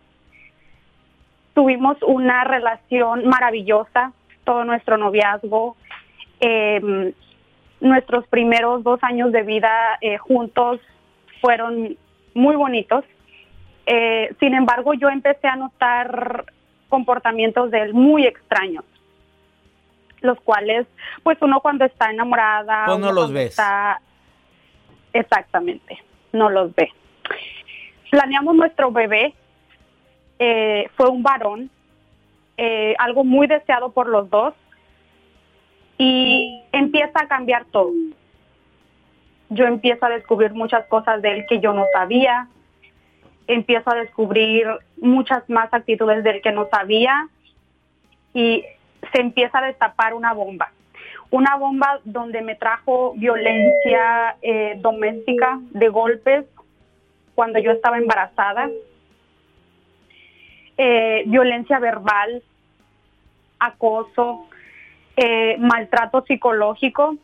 Tuvimos 1.53 1.99
una 2.03 2.43
relación 2.45 3.27
maravillosa, 3.27 4.13
todo 4.45 4.65
nuestro 4.65 4.97
noviazgo, 4.97 5.77
eh, 6.41 7.13
nuestros 7.81 8.27
primeros 8.29 8.83
dos 8.83 9.03
años 9.03 9.33
de 9.33 9.43
vida 9.43 9.99
eh, 10.01 10.19
juntos 10.19 10.81
fueron 11.41 11.97
muy 12.35 12.57
bonitos. 12.57 13.05
Eh, 13.87 14.35
sin 14.41 14.55
embargo, 14.55 14.95
yo 14.95 15.09
empecé 15.09 15.47
a 15.47 15.57
notar 15.57 16.47
comportamientos 16.89 17.71
de 17.71 17.83
él 17.83 17.95
muy 17.95 18.27
extraños, 18.27 18.85
los 20.21 20.41
cuales, 20.41 20.87
pues 21.23 21.39
uno 21.41 21.61
cuando 21.61 21.85
está 21.85 22.11
enamorada, 22.11 22.87
pues 22.87 22.99
no 22.99 23.13
los 23.13 23.33
ves. 23.33 23.57
exactamente, 25.13 25.99
no 26.33 26.49
los 26.49 26.75
ve. 26.75 26.91
Planeamos 28.11 28.57
nuestro 28.57 28.91
bebé, 28.91 29.35
eh, 30.39 30.89
fue 30.97 31.09
un 31.09 31.23
varón, 31.23 31.71
algo 32.99 33.23
muy 33.23 33.47
deseado 33.47 33.93
por 33.93 34.09
los 34.09 34.31
dos 34.31 34.55
y 35.99 36.63
empieza 36.73 37.21
a 37.23 37.29
cambiar 37.29 37.65
todo. 37.67 37.93
Yo 39.49 39.67
empiezo 39.67 40.07
a 40.07 40.11
descubrir 40.11 40.53
muchas 40.53 40.87
cosas 40.87 41.23
de 41.23 41.33
él 41.33 41.47
que 41.49 41.61
yo 41.61 41.73
no 41.73 41.85
sabía, 41.93 42.49
empiezo 43.47 43.91
a 43.91 43.97
descubrir 43.97 44.67
muchas 45.01 45.49
más 45.49 45.73
actitudes 45.73 46.25
de 46.25 46.31
él 46.31 46.43
que 46.43 46.53
no 46.53 46.69
sabía 46.69 47.29
y 48.35 48.65
se 49.13 49.21
empieza 49.21 49.59
a 49.59 49.67
destapar 49.67 50.15
una 50.15 50.33
bomba. 50.33 50.73
Una 51.31 51.57
bomba 51.57 52.01
donde 52.05 52.43
me 52.43 52.55
trajo 52.55 53.15
violencia 53.17 54.37
eh, 54.43 54.75
doméstica 54.79 55.59
de 55.71 55.89
golpes 55.89 56.45
cuando 57.35 57.59
yo 57.59 57.73
estaba 57.73 57.99
embarazada, 57.99 58.71
eh, 60.79 61.25
violencia 61.27 61.79
verbal, 61.79 62.43
acoso, 63.59 64.47
eh, 65.17 65.57
maltrato 65.59 66.25
psicológico 66.27 67.17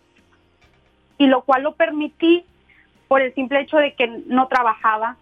y 1.18 1.26
lo 1.26 1.42
cual 1.42 1.62
lo 1.62 1.74
permití 1.74 2.44
por 3.08 3.20
el 3.20 3.34
simple 3.34 3.60
hecho 3.60 3.76
de 3.76 3.94
que 3.94 4.08
no 4.26 4.48
trabajaba, 4.48 5.16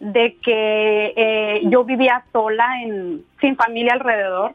de 0.00 0.36
que 0.36 1.12
eh, 1.16 1.60
yo 1.64 1.84
vivía 1.84 2.24
sola, 2.32 2.82
en, 2.82 3.24
sin 3.40 3.56
familia 3.56 3.92
alrededor. 3.92 4.54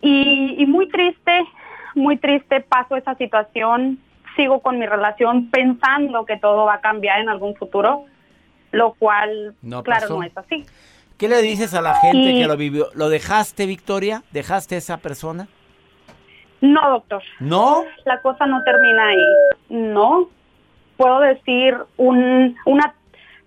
Y, 0.00 0.54
y, 0.58 0.66
muy 0.66 0.88
triste, 0.88 1.44
muy 1.94 2.16
triste 2.18 2.60
paso 2.60 2.96
esa 2.96 3.14
situación, 3.16 3.98
sigo 4.36 4.60
con 4.60 4.78
mi 4.78 4.86
relación 4.86 5.50
pensando 5.50 6.24
que 6.26 6.36
todo 6.36 6.66
va 6.66 6.74
a 6.74 6.80
cambiar 6.80 7.20
en 7.20 7.28
algún 7.28 7.56
futuro, 7.56 8.04
lo 8.70 8.94
cual, 8.94 9.54
claro, 9.82 10.08
no 10.10 10.22
es 10.22 10.36
así. 10.36 10.64
¿Qué 11.16 11.28
le 11.28 11.42
dices 11.42 11.74
a 11.74 11.80
la 11.80 11.94
gente 11.96 12.34
que 12.34 12.46
lo 12.46 12.56
vivió? 12.56 12.88
¿Lo 12.94 13.08
dejaste, 13.08 13.66
Victoria? 13.66 14.22
¿Dejaste 14.32 14.74
a 14.74 14.78
esa 14.78 14.96
persona? 14.98 15.48
No, 16.64 16.88
doctor. 16.88 17.22
¿No? 17.40 17.84
La 18.06 18.22
cosa 18.22 18.46
no 18.46 18.62
termina 18.64 19.08
ahí. 19.08 19.18
No. 19.68 20.30
Puedo 20.96 21.20
decir 21.20 21.76
un, 21.98 22.56
una 22.64 22.94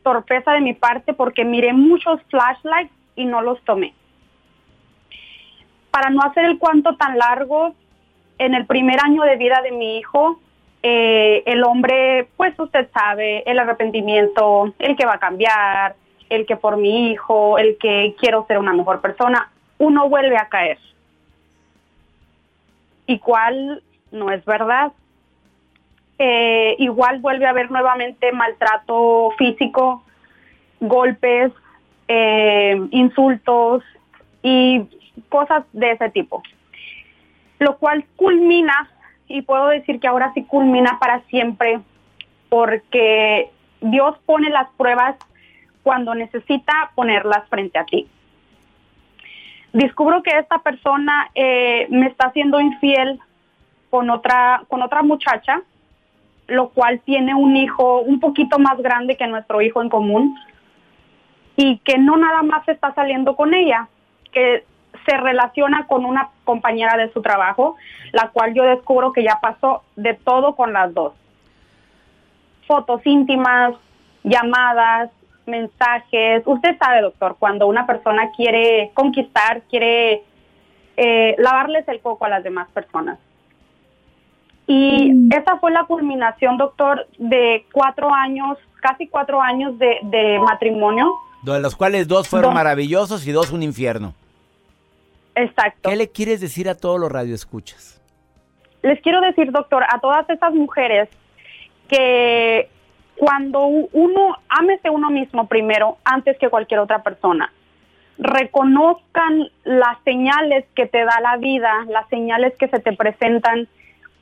torpeza 0.04 0.52
de 0.52 0.62
mi 0.62 0.74
parte 0.74 1.14
porque 1.14 1.44
miré 1.44 1.74
muchos 1.74 2.22
flashlights 2.30 2.94
y 3.16 3.26
no 3.26 3.42
los 3.42 3.60
tomé. 3.64 3.96
Para 5.90 6.12
no 6.12 6.22
hacer 6.22 6.46
el 6.46 6.60
cuento 6.60 6.96
tan 6.96 7.18
largo, 7.18 7.74
en 8.38 8.54
el 8.54 8.68
primer 8.68 9.00
año 9.04 9.24
de 9.24 9.36
vida 9.36 9.62
de 9.64 9.72
mi 9.72 9.98
hijo, 9.98 10.40
eh, 10.84 11.42
el 11.48 11.64
hombre, 11.64 12.30
pues 12.38 12.54
usted 12.60 12.88
sabe, 12.94 13.42
el 13.50 13.58
arrepentimiento, 13.58 14.76
el 14.78 14.96
que 14.96 15.08
va 15.08 15.16
a 15.16 15.20
cambiar, 15.20 15.96
el 16.30 16.46
que 16.46 16.56
por 16.56 16.78
mi 16.78 17.10
hijo, 17.10 17.58
el 17.58 17.80
que 17.80 18.16
quiero 18.20 18.46
ser 18.48 18.60
una 18.60 18.74
mejor 18.74 19.02
persona, 19.02 19.50
uno 19.80 20.08
vuelve 20.08 20.38
a 20.38 20.50
caer 20.50 20.78
y 23.08 23.20
cuál 23.20 23.82
no 24.12 24.32
es 24.32 24.46
verdad. 24.46 24.92
Eh, 26.20 26.76
igual 26.80 27.20
vuelve 27.20 27.46
a 27.46 27.52
haber 27.52 27.72
nuevamente 27.72 28.32
maltrato 28.32 29.32
físico, 29.38 30.04
golpes, 30.80 31.52
eh, 32.08 32.80
insultos 32.92 33.84
y 34.44 34.86
cosas 35.30 35.64
de 35.74 35.92
ese 35.92 36.10
tipo. 36.10 36.44
Lo 37.60 37.78
cual 37.78 38.06
culmina, 38.16 38.90
y 39.28 39.42
puedo 39.42 39.68
decir 39.68 40.00
que 40.00 40.08
ahora 40.08 40.32
sí 40.34 40.44
culmina 40.44 40.98
para 41.00 41.22
siempre, 41.22 41.80
porque 42.50 43.52
Dios 43.82 44.18
pone 44.26 44.50
las 44.50 44.70
pruebas 44.78 45.16
cuando 45.84 46.16
necesita 46.16 46.92
ponerlas 46.96 47.48
frente 47.50 47.80
a 47.80 47.86
ti 47.86 48.08
descubro 49.78 50.24
que 50.24 50.32
esta 50.38 50.60
persona 50.60 51.30
eh, 51.36 51.88
me 51.90 52.08
está 52.08 52.28
haciendo 52.28 52.60
infiel 52.60 53.20
con 53.90 54.10
otra, 54.10 54.64
con 54.68 54.82
otra 54.82 55.04
muchacha, 55.04 55.62
lo 56.48 56.70
cual 56.70 57.00
tiene 57.02 57.36
un 57.36 57.56
hijo 57.56 58.00
un 58.02 58.20
poquito 58.20 58.58
más 58.58 58.78
grande 58.80 59.18
que 59.18 59.28
nuestro 59.28 59.62
hijo 59.62 59.82
en 59.82 59.90
común 59.90 60.36
y 61.56 61.78
que 61.80 61.98
no 61.98 62.18
nada 62.18 62.42
más 62.42 62.68
está 62.68 62.94
saliendo 62.94 63.36
con 63.36 63.54
ella, 63.54 63.88
que 64.32 64.66
se 65.06 65.18
relaciona 65.18 65.86
con 65.88 66.06
una 66.06 66.30
compañera 66.44 66.98
de 66.98 67.12
su 67.14 67.22
trabajo, 67.22 67.76
la 68.14 68.30
cual 68.30 68.54
yo 68.54 68.64
descubro 68.64 69.14
que 69.14 69.24
ya 69.24 69.40
pasó 69.42 69.84
de 69.96 70.16
todo 70.16 70.56
con 70.56 70.74
las 70.74 70.94
dos. 70.94 71.14
Fotos 72.68 73.02
íntimas, 73.06 73.74
llamadas, 74.24 75.12
mensajes. 75.48 76.44
Usted 76.46 76.78
sabe, 76.78 77.02
doctor, 77.02 77.38
cuando 77.40 77.68
una 77.68 77.88
persona 77.88 78.32
quiere 78.36 78.92
conquistar, 78.94 79.64
quiere 79.70 80.24
eh, 80.98 81.36
lavarles 81.38 81.88
el 81.88 82.02
coco 82.02 82.26
a 82.26 82.30
las 82.30 82.44
demás 82.44 82.68
personas. 82.72 83.18
Y 84.68 85.14
mm. 85.14 85.30
esa 85.32 85.58
fue 85.58 85.72
la 85.72 85.86
culminación, 85.86 86.58
doctor, 86.58 87.08
de 87.18 87.66
cuatro 87.72 88.14
años, 88.14 88.58
casi 88.82 89.08
cuatro 89.08 89.42
años 89.42 89.80
de, 89.80 90.40
matrimonio. 90.40 91.14
De 91.42 91.60
los 91.60 91.76
cuales 91.76 92.08
dos 92.08 92.28
fueron 92.28 92.54
maravillosos 92.54 93.26
y 93.26 93.32
dos 93.32 93.52
un 93.52 93.64
infierno. 93.64 94.14
Exacto. 95.36 95.90
¿Qué 95.90 95.96
le 95.96 96.10
quieres 96.10 96.42
decir 96.42 96.68
a 96.68 96.76
todos 96.76 97.00
los 97.00 97.12
radioescuchas? 97.12 98.02
Les 98.82 99.00
quiero 99.02 99.22
decir, 99.22 99.52
doctor, 99.52 99.84
a 99.84 100.00
todas 100.00 100.30
esas 100.30 100.54
mujeres 100.54 101.10
que 101.88 102.70
cuando 103.18 103.66
uno, 103.66 104.38
ámese 104.48 104.90
uno 104.90 105.10
mismo 105.10 105.48
primero 105.48 105.98
antes 106.04 106.38
que 106.38 106.50
cualquier 106.50 106.80
otra 106.80 107.02
persona. 107.02 107.52
Reconozcan 108.20 109.50
las 109.64 109.98
señales 110.04 110.66
que 110.76 110.86
te 110.86 111.04
da 111.04 111.20
la 111.22 111.38
vida, 111.38 111.86
las 111.90 112.08
señales 112.10 112.54
que 112.58 112.68
se 112.68 112.80
te 112.80 112.94
presentan 112.94 113.68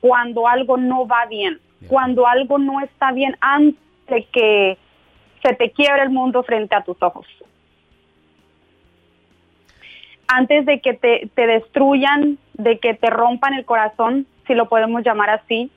cuando 0.00 0.48
algo 0.48 0.76
no 0.76 1.06
va 1.06 1.26
bien, 1.26 1.60
cuando 1.88 2.26
algo 2.26 2.58
no 2.58 2.80
está 2.80 3.12
bien 3.12 3.36
antes 3.40 3.80
de 4.08 4.24
que 4.24 4.78
se 5.42 5.54
te 5.54 5.70
quiebre 5.70 6.02
el 6.02 6.10
mundo 6.10 6.42
frente 6.42 6.74
a 6.74 6.82
tus 6.82 7.00
ojos. 7.02 7.26
Antes 10.28 10.66
de 10.66 10.80
que 10.80 10.94
te, 10.94 11.30
te 11.34 11.46
destruyan, 11.46 12.38
de 12.54 12.78
que 12.78 12.94
te 12.94 13.10
rompan 13.10 13.54
el 13.54 13.64
corazón, 13.64 14.26
si 14.46 14.54
lo 14.54 14.68
podemos 14.68 15.04
llamar 15.04 15.30
así, 15.30 15.70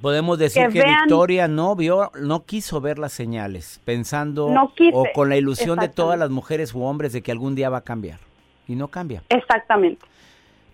Podemos 0.00 0.38
decir 0.38 0.68
que, 0.68 0.82
Victoria 0.82 1.48
no 1.48 1.76
vio, 1.76 2.10
no 2.20 2.44
quiso 2.44 2.80
ver 2.80 2.98
las 2.98 3.12
señales, 3.12 3.80
pensando 3.84 4.46
o 4.92 5.04
con 5.14 5.28
la 5.28 5.36
ilusión 5.36 5.78
de 5.78 5.88
todas 5.88 6.18
las 6.18 6.30
mujeres 6.30 6.74
u 6.74 6.82
hombres 6.82 7.12
de 7.12 7.22
que 7.22 7.32
algún 7.32 7.54
día 7.54 7.70
va 7.70 7.78
a 7.78 7.84
cambiar. 7.84 8.18
Y 8.66 8.76
no 8.76 8.88
cambia. 8.88 9.22
Exactamente. 9.28 10.06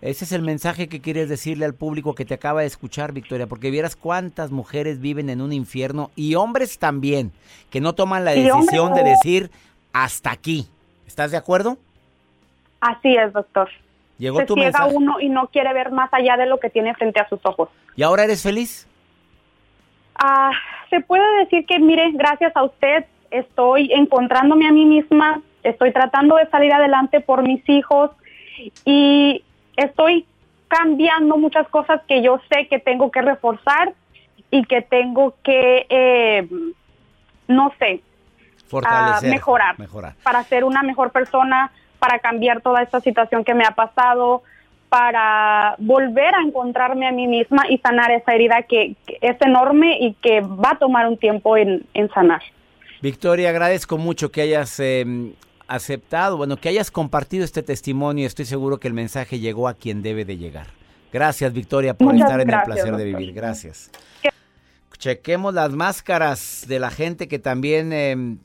Ese 0.01 0.25
es 0.25 0.31
el 0.31 0.41
mensaje 0.41 0.89
que 0.89 0.99
quieres 0.99 1.29
decirle 1.29 1.65
al 1.65 1.75
público 1.75 2.15
que 2.15 2.25
te 2.25 2.33
acaba 2.33 2.61
de 2.61 2.67
escuchar, 2.67 3.11
Victoria, 3.13 3.45
porque 3.45 3.69
vieras 3.69 3.95
cuántas 3.95 4.49
mujeres 4.49 4.99
viven 4.99 5.29
en 5.29 5.41
un 5.41 5.53
infierno 5.53 6.09
y 6.15 6.33
hombres 6.35 6.79
también, 6.79 7.31
que 7.69 7.81
no 7.81 7.93
toman 7.93 8.25
la 8.25 8.31
decisión 8.31 8.95
de 8.95 9.03
decir 9.03 9.51
hasta 9.93 10.31
aquí. 10.31 10.67
¿Estás 11.05 11.29
de 11.29 11.37
acuerdo? 11.37 11.77
Así 12.79 13.15
es, 13.15 13.31
doctor. 13.31 13.69
Llegó 14.17 14.39
Se 14.39 14.45
tu 14.45 14.55
ciega 14.55 14.87
uno 14.87 15.19
y 15.19 15.29
no 15.29 15.47
quiere 15.47 15.71
ver 15.73 15.91
más 15.91 16.11
allá 16.13 16.35
de 16.35 16.47
lo 16.47 16.59
que 16.59 16.71
tiene 16.71 16.95
frente 16.95 17.19
a 17.19 17.29
sus 17.29 17.39
ojos. 17.43 17.69
¿Y 17.95 18.01
ahora 18.01 18.23
eres 18.23 18.41
feliz? 18.41 18.87
Ah, 20.23 20.51
se 20.91 21.01
puede 21.01 21.39
decir 21.39 21.65
que, 21.65 21.79
mire, 21.79 22.11
gracias 22.11 22.55
a 22.55 22.63
usted 22.63 23.05
estoy 23.31 23.91
encontrándome 23.91 24.67
a 24.67 24.71
mí 24.71 24.85
misma, 24.85 25.41
estoy 25.63 25.91
tratando 25.91 26.35
de 26.35 26.47
salir 26.49 26.71
adelante 26.71 27.21
por 27.21 27.41
mis 27.41 27.67
hijos 27.67 28.11
y 28.85 29.43
estoy 29.75 30.27
cambiando 30.67 31.37
muchas 31.37 31.67
cosas 31.69 32.01
que 32.07 32.21
yo 32.21 32.39
sé 32.51 32.67
que 32.67 32.77
tengo 32.77 33.09
que 33.09 33.23
reforzar 33.23 33.93
y 34.51 34.63
que 34.65 34.83
tengo 34.83 35.33
que, 35.43 35.87
eh, 35.89 36.47
no 37.47 37.73
sé, 37.79 38.01
Fortalecer, 38.67 39.29
mejorar, 39.29 39.79
mejorar, 39.79 40.13
para 40.21 40.43
ser 40.43 40.63
una 40.65 40.83
mejor 40.83 41.11
persona, 41.11 41.71
para 41.97 42.19
cambiar 42.19 42.61
toda 42.61 42.83
esta 42.83 42.99
situación 42.99 43.43
que 43.43 43.55
me 43.55 43.65
ha 43.65 43.71
pasado, 43.71 44.43
para 44.91 45.75
volver 45.77 46.35
a 46.35 46.41
encontrarme 46.45 47.07
a 47.07 47.13
mí 47.13 47.25
misma 47.25 47.63
y 47.69 47.77
sanar 47.77 48.11
esa 48.11 48.33
herida 48.33 48.63
que, 48.67 48.97
es 49.21 49.37
enorme 49.39 49.97
y 49.97 50.15
que 50.15 50.41
va 50.41 50.71
a 50.71 50.79
tomar 50.79 51.07
un 51.07 51.15
tiempo 51.15 51.55
en, 51.55 51.87
sanar. 52.13 52.41
Victoria, 53.01 53.51
agradezco 53.51 53.97
mucho 53.97 54.33
que 54.33 54.41
hayas 54.41 54.81
em, 54.81 55.31
aceptado, 55.69 56.35
bueno, 56.35 56.57
que 56.57 56.67
hayas 56.67 56.91
compartido 56.91 57.45
este 57.45 57.63
testimonio. 57.63 58.27
Estoy 58.27 58.43
seguro 58.43 58.81
que 58.81 58.89
el 58.89 58.93
mensaje 58.93 59.39
llegó 59.39 59.69
a 59.69 59.75
quien 59.75 60.01
debe 60.03 60.25
de 60.25 60.37
llegar. 60.37 60.67
Gracias, 61.13 61.53
Victoria, 61.53 61.93
por 61.93 62.13
estar 62.13 62.41
en 62.41 62.49
el 62.49 62.61
placer 62.65 62.93
de 62.97 63.05
vivir. 63.05 63.31
Gracias. 63.31 63.91
Chequemos 64.97 65.53
las 65.53 65.71
máscaras 65.71 66.65
de 66.67 66.79
la 66.79 66.91
gente 66.91 67.29
que 67.29 67.39
también 67.39 67.93
em, 67.93 68.39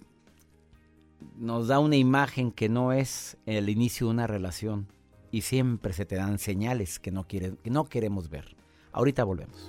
nos 1.39 1.67
da 1.67 1.81
una 1.81 1.97
imagen 1.97 2.53
que 2.53 2.69
no 2.69 2.93
es 2.93 3.37
el 3.47 3.69
inicio 3.69 4.07
de 4.07 4.13
una 4.13 4.29
relación 4.29 4.87
y 5.37 5.43
siempre 5.43 5.93
se 5.93 6.07
te 6.07 6.17
dan 6.17 6.39
señales 6.39 6.99
que 6.99 7.11
no, 7.11 7.29
que 7.29 7.59
no 7.65 7.85
queremos 7.85 8.31
ver. 8.31 8.57
Ahorita 8.91 9.23
volvemos. 9.23 9.69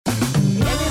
哎。 0.05 0.90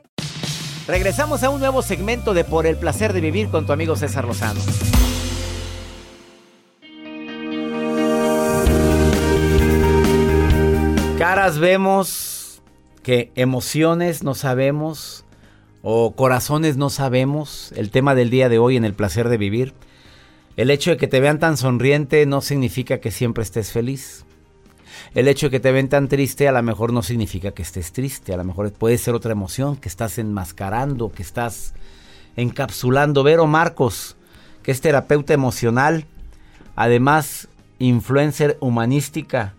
Regresamos 0.91 1.41
a 1.43 1.49
un 1.49 1.61
nuevo 1.61 1.81
segmento 1.83 2.33
de 2.33 2.43
Por 2.43 2.67
el 2.67 2.75
placer 2.75 3.13
de 3.13 3.21
vivir 3.21 3.47
con 3.47 3.65
tu 3.65 3.71
amigo 3.71 3.95
César 3.95 4.25
Lozano. 4.25 4.59
Caras 11.17 11.59
vemos 11.59 12.61
que 13.03 13.31
emociones 13.35 14.21
no 14.21 14.35
sabemos 14.35 15.23
o 15.81 16.13
corazones 16.13 16.75
no 16.75 16.89
sabemos. 16.89 17.71
El 17.77 17.89
tema 17.89 18.13
del 18.13 18.29
día 18.29 18.49
de 18.49 18.59
hoy 18.59 18.75
en 18.75 18.83
el 18.83 18.93
placer 18.93 19.29
de 19.29 19.37
vivir. 19.37 19.73
El 20.57 20.69
hecho 20.69 20.91
de 20.91 20.97
que 20.97 21.07
te 21.07 21.21
vean 21.21 21.39
tan 21.39 21.55
sonriente 21.55 22.25
no 22.25 22.41
significa 22.41 22.99
que 22.99 23.11
siempre 23.11 23.43
estés 23.43 23.71
feliz. 23.71 24.25
El 25.13 25.27
hecho 25.27 25.47
de 25.47 25.51
que 25.51 25.59
te 25.59 25.73
ven 25.73 25.89
tan 25.89 26.07
triste 26.07 26.47
a 26.47 26.53
lo 26.53 26.63
mejor 26.63 26.93
no 26.93 27.03
significa 27.03 27.51
que 27.51 27.63
estés 27.63 27.91
triste, 27.91 28.33
a 28.33 28.37
lo 28.37 28.45
mejor 28.45 28.71
puede 28.71 28.97
ser 28.97 29.13
otra 29.13 29.33
emoción 29.33 29.75
que 29.75 29.89
estás 29.89 30.17
enmascarando, 30.17 31.11
que 31.11 31.21
estás 31.21 31.73
encapsulando. 32.37 33.21
Vero 33.21 33.45
Marcos, 33.45 34.15
que 34.63 34.71
es 34.71 34.79
terapeuta 34.79 35.33
emocional, 35.33 36.05
además 36.77 37.49
influencer 37.77 38.57
humanística, 38.61 39.53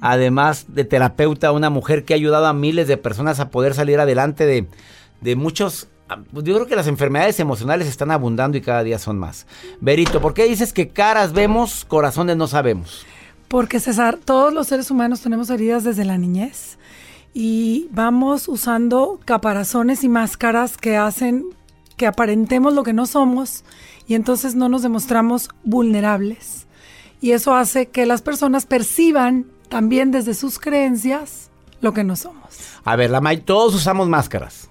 además 0.00 0.66
de 0.68 0.84
terapeuta, 0.84 1.52
una 1.52 1.68
mujer 1.68 2.06
que 2.06 2.14
ha 2.14 2.16
ayudado 2.16 2.46
a 2.46 2.54
miles 2.54 2.88
de 2.88 2.96
personas 2.96 3.40
a 3.40 3.50
poder 3.50 3.74
salir 3.74 4.00
adelante 4.00 4.46
de, 4.46 4.68
de 5.20 5.36
muchos 5.36 5.88
yo 6.32 6.54
creo 6.54 6.66
que 6.66 6.76
las 6.76 6.86
enfermedades 6.86 7.40
emocionales 7.40 7.88
están 7.88 8.10
abundando 8.10 8.58
y 8.58 8.60
cada 8.60 8.82
día 8.82 8.98
son 8.98 9.18
más. 9.18 9.46
Berito, 9.80 10.20
¿por 10.20 10.34
qué 10.34 10.44
dices 10.44 10.72
que 10.72 10.88
caras 10.88 11.32
vemos, 11.32 11.84
corazones 11.86 12.36
no 12.36 12.46
sabemos? 12.46 13.06
Porque 13.48 13.80
César, 13.80 14.18
todos 14.22 14.52
los 14.52 14.66
seres 14.66 14.90
humanos 14.90 15.20
tenemos 15.20 15.50
heridas 15.50 15.84
desde 15.84 16.04
la 16.04 16.18
niñez 16.18 16.78
y 17.32 17.88
vamos 17.90 18.48
usando 18.48 19.18
caparazones 19.24 20.04
y 20.04 20.08
máscaras 20.08 20.76
que 20.76 20.96
hacen 20.96 21.44
que 21.96 22.06
aparentemos 22.06 22.74
lo 22.74 22.82
que 22.82 22.92
no 22.92 23.06
somos 23.06 23.64
y 24.06 24.14
entonces 24.14 24.54
no 24.54 24.68
nos 24.68 24.82
demostramos 24.82 25.50
vulnerables. 25.64 26.66
Y 27.20 27.32
eso 27.32 27.54
hace 27.54 27.86
que 27.86 28.06
las 28.06 28.22
personas 28.22 28.66
perciban 28.66 29.46
también 29.68 30.10
desde 30.10 30.34
sus 30.34 30.58
creencias 30.58 31.50
lo 31.80 31.92
que 31.92 32.04
no 32.04 32.16
somos. 32.16 32.58
A 32.84 32.96
ver, 32.96 33.10
la 33.10 33.20
todos 33.44 33.74
usamos 33.74 34.08
máscaras. 34.08 34.70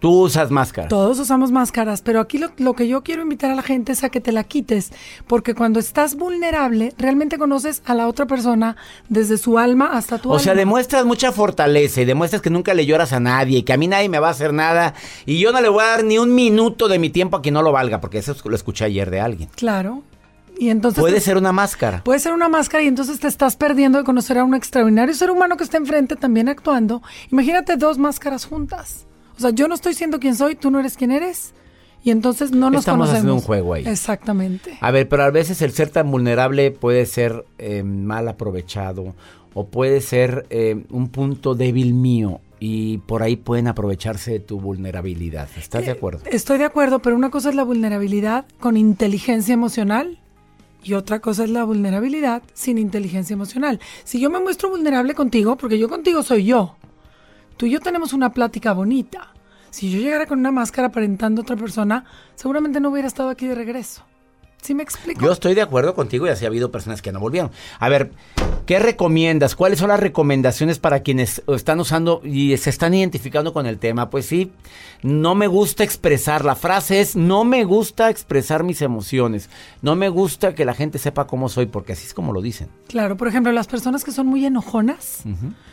Tú 0.00 0.22
usas 0.22 0.50
máscaras. 0.50 0.88
Todos 0.88 1.18
usamos 1.18 1.52
máscaras, 1.52 2.00
pero 2.00 2.20
aquí 2.20 2.38
lo, 2.38 2.74
que 2.74 2.88
yo 2.88 3.02
quiero 3.02 3.22
invitar 3.22 3.50
a 3.50 3.54
la 3.54 3.62
gente 3.62 3.92
es 3.92 4.02
a 4.02 4.08
que 4.08 4.20
te 4.20 4.32
la 4.32 4.44
quites, 4.44 4.92
porque 5.26 5.54
cuando 5.54 5.78
estás 5.78 6.16
vulnerable, 6.16 6.94
realmente 6.96 7.36
conoces 7.36 7.82
a 7.84 7.94
la 7.94 8.08
otra 8.08 8.26
persona 8.26 8.76
desde 9.10 9.36
su 9.36 9.58
alma 9.58 9.90
hasta 9.92 10.18
tu 10.18 10.32
o 10.32 10.38
sea, 10.38 10.54
demuestras 10.54 11.04
mucha 11.04 11.32
fortaleza 11.32 12.00
y 12.00 12.06
demuestras 12.06 12.40
que 12.40 12.48
nunca 12.48 12.72
le 12.72 12.86
lloras 12.86 13.12
a 13.12 13.20
nadie 13.20 13.58
y 13.58 13.62
que 13.62 13.74
a 13.74 13.76
mí 13.76 13.88
nadie 13.88 14.08
me 14.08 14.18
va 14.18 14.28
a 14.28 14.30
hacer 14.30 14.54
nada 14.54 14.94
y 15.26 15.38
yo 15.38 15.52
no 15.52 15.60
le 15.60 15.68
voy 15.68 15.84
a 15.84 15.88
dar 15.88 16.04
ni 16.04 16.16
un 16.16 16.34
minuto 16.34 16.88
de 16.88 16.98
mi 16.98 17.10
tiempo 17.10 17.36
a 17.36 17.42
quien 17.42 17.52
no 17.52 17.62
lo 17.62 17.70
valga, 17.70 18.00
porque 18.00 18.18
eso 18.18 18.34
lo 18.44 18.56
escuché 18.56 18.86
ayer 18.86 19.10
de 19.10 19.20
alguien. 19.20 19.50
Claro. 19.54 20.02
Y 20.58 20.70
entonces 20.70 21.00
puede 21.00 21.20
ser 21.20 21.36
una 21.36 21.52
máscara. 21.52 22.02
Puede 22.04 22.20
ser 22.20 22.32
una 22.32 22.48
máscara 22.48 22.82
y 22.82 22.86
entonces 22.86 23.20
te 23.20 23.28
estás 23.28 23.56
perdiendo 23.56 23.98
de 23.98 24.04
conocer 24.04 24.38
a 24.38 24.44
un 24.44 24.54
extraordinario 24.54 25.14
ser 25.14 25.30
humano 25.30 25.56
que 25.56 25.64
está 25.64 25.76
enfrente 25.76 26.16
también 26.16 26.48
actuando. 26.48 27.02
Imagínate 27.30 27.76
dos 27.76 27.98
máscaras 27.98 28.46
juntas. 28.46 29.06
O 29.40 29.42
sea, 29.42 29.50
yo 29.52 29.68
no 29.68 29.74
estoy 29.74 29.94
siendo 29.94 30.20
quien 30.20 30.36
soy, 30.36 30.54
tú 30.54 30.70
no 30.70 30.78
eres 30.80 30.98
quien 30.98 31.10
eres. 31.10 31.54
Y 32.04 32.10
entonces 32.10 32.52
no 32.52 32.68
nos 32.68 32.80
Estamos 32.80 33.08
haciendo 33.08 33.34
un 33.34 33.40
juego 33.40 33.72
ahí. 33.72 33.86
Exactamente. 33.86 34.76
A 34.82 34.90
ver, 34.90 35.08
pero 35.08 35.22
a 35.22 35.30
veces 35.30 35.62
el 35.62 35.72
ser 35.72 35.88
tan 35.88 36.10
vulnerable 36.10 36.70
puede 36.72 37.06
ser 37.06 37.46
eh, 37.56 37.82
mal 37.82 38.28
aprovechado 38.28 39.14
o 39.54 39.66
puede 39.68 40.02
ser 40.02 40.46
eh, 40.50 40.84
un 40.90 41.08
punto 41.08 41.54
débil 41.54 41.94
mío 41.94 42.42
y 42.58 42.98
por 42.98 43.22
ahí 43.22 43.36
pueden 43.36 43.66
aprovecharse 43.66 44.30
de 44.30 44.40
tu 44.40 44.60
vulnerabilidad. 44.60 45.48
¿Estás 45.56 45.86
de 45.86 45.92
eh, 45.92 45.92
acuerdo? 45.92 46.20
Estoy 46.26 46.58
de 46.58 46.66
acuerdo, 46.66 47.00
pero 47.00 47.16
una 47.16 47.30
cosa 47.30 47.48
es 47.48 47.54
la 47.54 47.64
vulnerabilidad 47.64 48.44
con 48.58 48.76
inteligencia 48.76 49.54
emocional 49.54 50.18
y 50.84 50.92
otra 50.92 51.20
cosa 51.20 51.44
es 51.44 51.50
la 51.50 51.64
vulnerabilidad 51.64 52.42
sin 52.52 52.76
inteligencia 52.76 53.32
emocional. 53.32 53.80
Si 54.04 54.20
yo 54.20 54.28
me 54.28 54.38
muestro 54.38 54.68
vulnerable 54.68 55.14
contigo, 55.14 55.56
porque 55.56 55.78
yo 55.78 55.88
contigo 55.88 56.22
soy 56.22 56.44
yo, 56.44 56.76
tú 57.60 57.66
y 57.66 57.72
yo 57.72 57.80
tenemos 57.80 58.14
una 58.14 58.32
plática 58.32 58.72
bonita. 58.72 59.34
Si 59.68 59.90
yo 59.90 59.98
llegara 59.98 60.24
con 60.24 60.38
una 60.38 60.50
máscara 60.50 60.88
aparentando 60.88 61.42
a 61.42 61.44
otra 61.44 61.56
persona, 61.56 62.06
seguramente 62.34 62.80
no 62.80 62.88
hubiera 62.88 63.06
estado 63.06 63.28
aquí 63.28 63.46
de 63.46 63.54
regreso. 63.54 64.02
¿Sí 64.62 64.74
me 64.74 64.82
explico? 64.82 65.20
Yo 65.20 65.30
estoy 65.30 65.54
de 65.54 65.60
acuerdo 65.60 65.94
contigo 65.94 66.26
y 66.26 66.30
así 66.30 66.46
ha 66.46 66.48
habido 66.48 66.70
personas 66.70 67.02
que 67.02 67.12
no 67.12 67.20
volvieron. 67.20 67.50
A 67.78 67.90
ver, 67.90 68.12
¿qué 68.64 68.78
recomiendas? 68.78 69.54
¿Cuáles 69.54 69.78
son 69.78 69.88
las 69.88 70.00
recomendaciones 70.00 70.78
para 70.78 71.00
quienes 71.00 71.42
están 71.48 71.80
usando 71.80 72.22
y 72.24 72.56
se 72.56 72.70
están 72.70 72.94
identificando 72.94 73.52
con 73.52 73.66
el 73.66 73.78
tema? 73.78 74.08
Pues 74.08 74.24
sí, 74.24 74.52
no 75.02 75.34
me 75.34 75.46
gusta 75.46 75.84
expresar. 75.84 76.46
La 76.46 76.56
frase 76.56 77.02
es, 77.02 77.14
no 77.14 77.44
me 77.44 77.64
gusta 77.64 78.08
expresar 78.08 78.64
mis 78.64 78.80
emociones. 78.80 79.50
No 79.82 79.96
me 79.96 80.08
gusta 80.08 80.54
que 80.54 80.64
la 80.64 80.72
gente 80.72 80.98
sepa 80.98 81.26
cómo 81.26 81.50
soy, 81.50 81.66
porque 81.66 81.92
así 81.92 82.06
es 82.06 82.14
como 82.14 82.32
lo 82.32 82.40
dicen. 82.40 82.68
Claro, 82.88 83.18
por 83.18 83.28
ejemplo, 83.28 83.52
las 83.52 83.66
personas 83.66 84.02
que 84.02 84.12
son 84.12 84.26
muy 84.26 84.46
enojonas. 84.46 85.24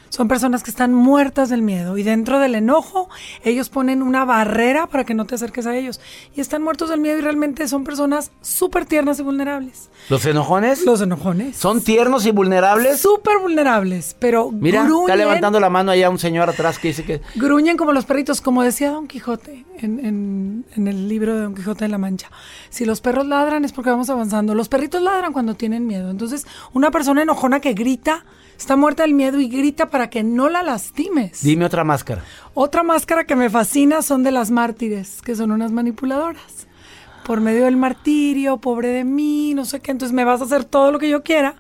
Son 0.09 0.27
personas 0.27 0.63
que 0.63 0.69
están 0.69 0.93
muertas 0.93 1.49
del 1.49 1.61
miedo 1.61 1.97
y 1.97 2.03
dentro 2.03 2.39
del 2.39 2.55
enojo 2.55 3.09
ellos 3.43 3.69
ponen 3.69 4.01
una 4.01 4.25
barrera 4.25 4.87
para 4.87 5.03
que 5.03 5.13
no 5.13 5.25
te 5.25 5.35
acerques 5.35 5.65
a 5.65 5.75
ellos. 5.75 5.99
Y 6.35 6.41
están 6.41 6.61
muertos 6.61 6.89
del 6.89 6.99
miedo 6.99 7.17
y 7.17 7.21
realmente 7.21 7.67
son 7.67 7.83
personas 7.83 8.31
súper 8.41 8.85
tiernas 8.85 9.19
y 9.19 9.23
vulnerables. 9.23 9.89
¿Los 10.09 10.25
enojones? 10.25 10.85
Los 10.85 11.01
enojones. 11.01 11.57
¿Son 11.57 11.81
tiernos 11.81 12.25
y 12.25 12.31
vulnerables? 12.31 12.99
Súper 12.99 13.39
vulnerables, 13.39 14.15
pero 14.19 14.51
Mira, 14.51 14.87
está 14.87 15.15
levantando 15.15 15.59
la 15.59 15.69
mano 15.69 15.91
allá 15.91 16.09
un 16.09 16.19
señor 16.19 16.49
atrás 16.49 16.79
que 16.79 16.89
dice 16.89 17.03
que... 17.03 17.21
Gruñen 17.35 17.77
como 17.77 17.91
los 17.91 18.05
perritos, 18.05 18.41
como 18.41 18.63
decía 18.63 18.91
Don 18.91 19.07
Quijote 19.07 19.65
en, 19.79 20.65
en 20.75 20.87
el 20.87 21.07
libro 21.07 21.35
de 21.35 21.41
Don 21.41 21.55
Quijote 21.55 21.85
de 21.85 21.89
la 21.89 21.97
Mancha. 21.97 22.29
Si 22.69 22.85
los 22.85 23.01
perros 23.01 23.25
ladran 23.27 23.65
es 23.65 23.71
porque 23.71 23.89
vamos 23.89 24.09
avanzando. 24.09 24.55
Los 24.55 24.69
perritos 24.69 25.01
ladran 25.01 25.33
cuando 25.33 25.55
tienen 25.55 25.85
miedo. 25.85 26.09
Entonces, 26.09 26.47
una 26.73 26.91
persona 26.91 27.21
enojona 27.21 27.59
que 27.59 27.73
grita 27.73 28.25
está 28.57 28.75
muerta 28.75 29.03
del 29.03 29.13
miedo 29.13 29.39
y 29.39 29.47
grita 29.47 29.89
para 29.89 30.09
que 30.09 30.23
no 30.23 30.49
la 30.49 30.63
lastimes. 30.63 31.43
Dime 31.43 31.65
otra 31.65 31.83
máscara. 31.83 32.23
Otra 32.53 32.83
máscara 32.83 33.25
que 33.25 33.35
me 33.35 33.49
fascina 33.49 34.01
son 34.01 34.23
de 34.23 34.31
las 34.31 34.51
mártires, 34.51 35.21
que 35.21 35.35
son 35.35 35.51
unas 35.51 35.71
manipuladoras. 35.71 36.67
Por 37.25 37.41
medio 37.41 37.65
del 37.65 37.75
martirio, 37.75 38.57
pobre 38.57 38.87
de 38.87 39.03
mí, 39.03 39.53
no 39.53 39.65
sé 39.65 39.81
qué, 39.81 39.91
entonces 39.91 40.13
me 40.13 40.23
vas 40.23 40.39
a 40.39 40.45
hacer 40.45 40.63
todo 40.63 40.93
lo 40.93 40.99
que 40.99 41.09
yo 41.09 41.23
quiera 41.23 41.55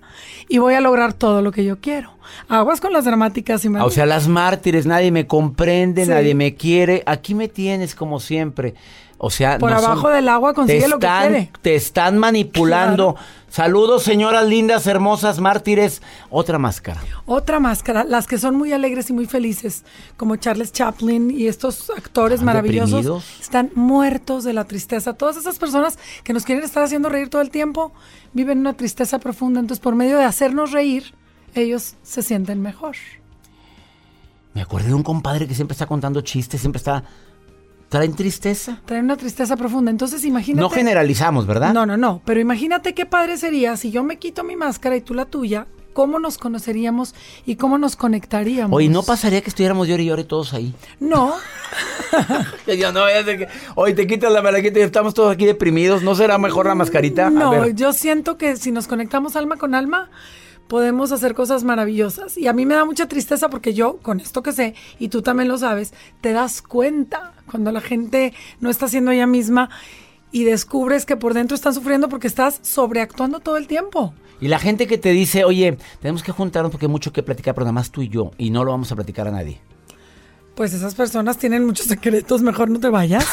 y 0.47 0.59
voy 0.59 0.75
a 0.75 0.81
lograr 0.81 1.11
todo 1.11 1.41
lo 1.41 1.51
que 1.51 1.65
yo 1.65 1.81
quiero. 1.81 2.11
Aguas 2.47 2.79
con 2.79 2.93
las 2.93 3.03
dramáticas 3.03 3.65
y 3.65 3.69
ah, 3.75 3.83
O 3.83 3.89
sea, 3.89 4.05
las 4.05 4.27
mártires, 4.27 4.85
nadie 4.85 5.11
me 5.11 5.27
comprende, 5.27 6.05
nadie 6.05 6.35
me 6.35 6.55
quiere. 6.55 7.03
Aquí 7.05 7.35
me 7.35 7.49
tienes 7.49 7.95
como 7.95 8.19
siempre. 8.19 8.75
O 9.19 9.31
sea, 9.31 9.57
por 9.57 9.73
abajo 9.73 10.09
del 10.09 10.29
agua 10.29 10.53
consigue 10.53 10.87
lo 10.87 10.99
que 10.99 11.07
quiere. 11.07 11.51
Te 11.61 11.75
están 11.75 12.17
manipulando. 12.19 13.15
Saludos, 13.49 14.03
señoras 14.03 14.45
lindas, 14.45 14.85
hermosas, 14.85 15.39
mártires. 15.39 16.03
Otra 16.29 16.59
máscara. 16.59 17.01
Otra 17.25 17.59
máscara. 17.59 18.03
Las 18.03 18.27
que 18.27 18.37
son 18.37 18.55
muy 18.55 18.73
alegres 18.73 19.09
y 19.09 19.13
muy 19.13 19.25
felices, 19.25 19.83
como 20.17 20.35
Charles 20.35 20.71
Chaplin 20.71 21.31
y 21.31 21.47
estos 21.47 21.89
actores 21.89 22.43
maravillosos, 22.43 23.39
están 23.41 23.71
muertos 23.73 24.43
de 24.43 24.53
la 24.53 24.65
tristeza. 24.65 25.13
Todas 25.13 25.37
esas 25.37 25.57
personas 25.57 25.97
que 26.23 26.33
nos 26.33 26.43
quieren 26.43 26.63
estar 26.63 26.83
haciendo 26.83 27.09
reír 27.09 27.29
todo 27.29 27.41
el 27.41 27.49
tiempo 27.49 27.93
viven 28.33 28.59
una 28.59 28.73
tristeza 28.73 29.17
profunda. 29.17 29.59
Entonces, 29.59 29.81
por 29.81 29.95
medio 29.95 30.19
de 30.19 30.25
hacernos 30.25 30.71
reír, 30.71 31.15
ellos 31.55 31.95
se 32.03 32.21
sienten 32.21 32.61
mejor. 32.61 32.95
Me 34.53 34.61
acuerdo 34.61 34.89
de 34.89 34.93
un 34.93 35.03
compadre 35.03 35.47
que 35.47 35.55
siempre 35.55 35.73
está 35.73 35.85
contando 35.85 36.21
chistes, 36.21 36.61
siempre 36.61 36.77
está 36.77 37.03
traen 37.89 38.15
tristeza. 38.15 38.81
Traen 38.85 39.05
una 39.05 39.17
tristeza 39.17 39.55
profunda. 39.55 39.91
Entonces 39.91 40.23
imagínate. 40.25 40.61
No 40.61 40.69
generalizamos, 40.69 41.45
¿verdad? 41.45 41.73
No, 41.73 41.85
no, 41.85 41.97
no. 41.97 42.21
Pero 42.25 42.39
imagínate 42.39 42.93
qué 42.93 43.05
padre 43.05 43.37
sería 43.37 43.77
si 43.77 43.91
yo 43.91 44.03
me 44.03 44.17
quito 44.17 44.43
mi 44.43 44.55
máscara 44.55 44.95
y 44.95 45.01
tú 45.01 45.13
la 45.13 45.25
tuya. 45.25 45.67
¿Cómo 45.93 46.19
nos 46.19 46.37
conoceríamos 46.37 47.15
y 47.43 47.55
cómo 47.55 47.79
nos 47.79 47.95
conectaríamos? 47.95 48.77
Oye, 48.77 48.87
¿no 48.87 49.01
pasaría 49.01 49.41
que 49.41 49.49
estuviéramos 49.49 49.87
llori 49.87 50.03
y 50.03 50.05
llori 50.05 50.25
todos 50.25 50.53
ahí? 50.53 50.75
No. 50.99 51.33
yo 52.67 52.91
no, 52.91 53.09
ya 53.09 53.25
sé 53.25 53.39
que... 53.39 53.47
Oye, 53.73 53.95
te 53.95 54.05
quitas 54.05 54.31
la 54.31 54.43
malaquita 54.43 54.77
y 54.77 54.83
estamos 54.83 55.15
todos 55.15 55.33
aquí 55.33 55.47
deprimidos. 55.47 56.03
¿No 56.03 56.13
será 56.13 56.37
mejor 56.37 56.67
la 56.67 56.75
mascarita? 56.75 57.31
No, 57.31 57.67
yo 57.69 57.93
siento 57.93 58.37
que 58.37 58.57
si 58.57 58.71
nos 58.71 58.85
conectamos 58.85 59.35
alma 59.35 59.57
con 59.57 59.73
alma 59.73 60.11
podemos 60.67 61.11
hacer 61.11 61.33
cosas 61.33 61.63
maravillosas. 61.63 62.37
Y 62.37 62.47
a 62.47 62.53
mí 62.53 62.67
me 62.67 62.75
da 62.75 62.85
mucha 62.85 63.07
tristeza 63.07 63.49
porque 63.49 63.73
yo, 63.73 63.97
con 63.97 64.19
esto 64.19 64.43
que 64.43 64.51
sé, 64.51 64.75
y 64.99 65.07
tú 65.07 65.23
también 65.23 65.49
lo 65.49 65.57
sabes, 65.57 65.93
te 66.21 66.31
das 66.31 66.61
cuenta 66.61 67.33
cuando 67.49 67.71
la 67.71 67.81
gente 67.81 68.33
no 68.59 68.69
está 68.69 68.87
siendo 68.87 69.11
ella 69.11 69.27
misma 69.27 69.69
y 70.31 70.43
descubres 70.43 71.05
que 71.05 71.15
por 71.15 71.33
dentro 71.33 71.55
están 71.55 71.73
sufriendo 71.73 72.09
porque 72.09 72.27
estás 72.27 72.59
sobreactuando 72.61 73.39
todo 73.39 73.57
el 73.57 73.67
tiempo. 73.67 74.13
Y 74.39 74.49
la 74.49 74.59
gente 74.59 74.85
que 74.85 74.97
te 74.97 75.09
dice, 75.09 75.45
oye, 75.45 75.77
tenemos 75.99 76.21
que 76.21 76.31
juntarnos 76.31 76.71
porque 76.71 76.85
hay 76.85 76.91
mucho 76.91 77.11
que 77.11 77.23
platicar, 77.23 77.55
pero 77.55 77.65
nada 77.65 77.73
más 77.73 77.89
tú 77.89 78.01
y 78.01 78.09
yo, 78.09 78.31
y 78.37 78.51
no 78.51 78.63
lo 78.63 78.71
vamos 78.71 78.91
a 78.91 78.95
platicar 78.95 79.27
a 79.27 79.31
nadie. 79.31 79.59
Pues 80.53 80.73
esas 80.73 80.93
personas 80.93 81.37
tienen 81.37 81.65
muchos 81.65 81.87
secretos, 81.87 82.41
mejor 82.41 82.69
no 82.69 82.79
te 82.79 82.89
vayas. 82.89 83.25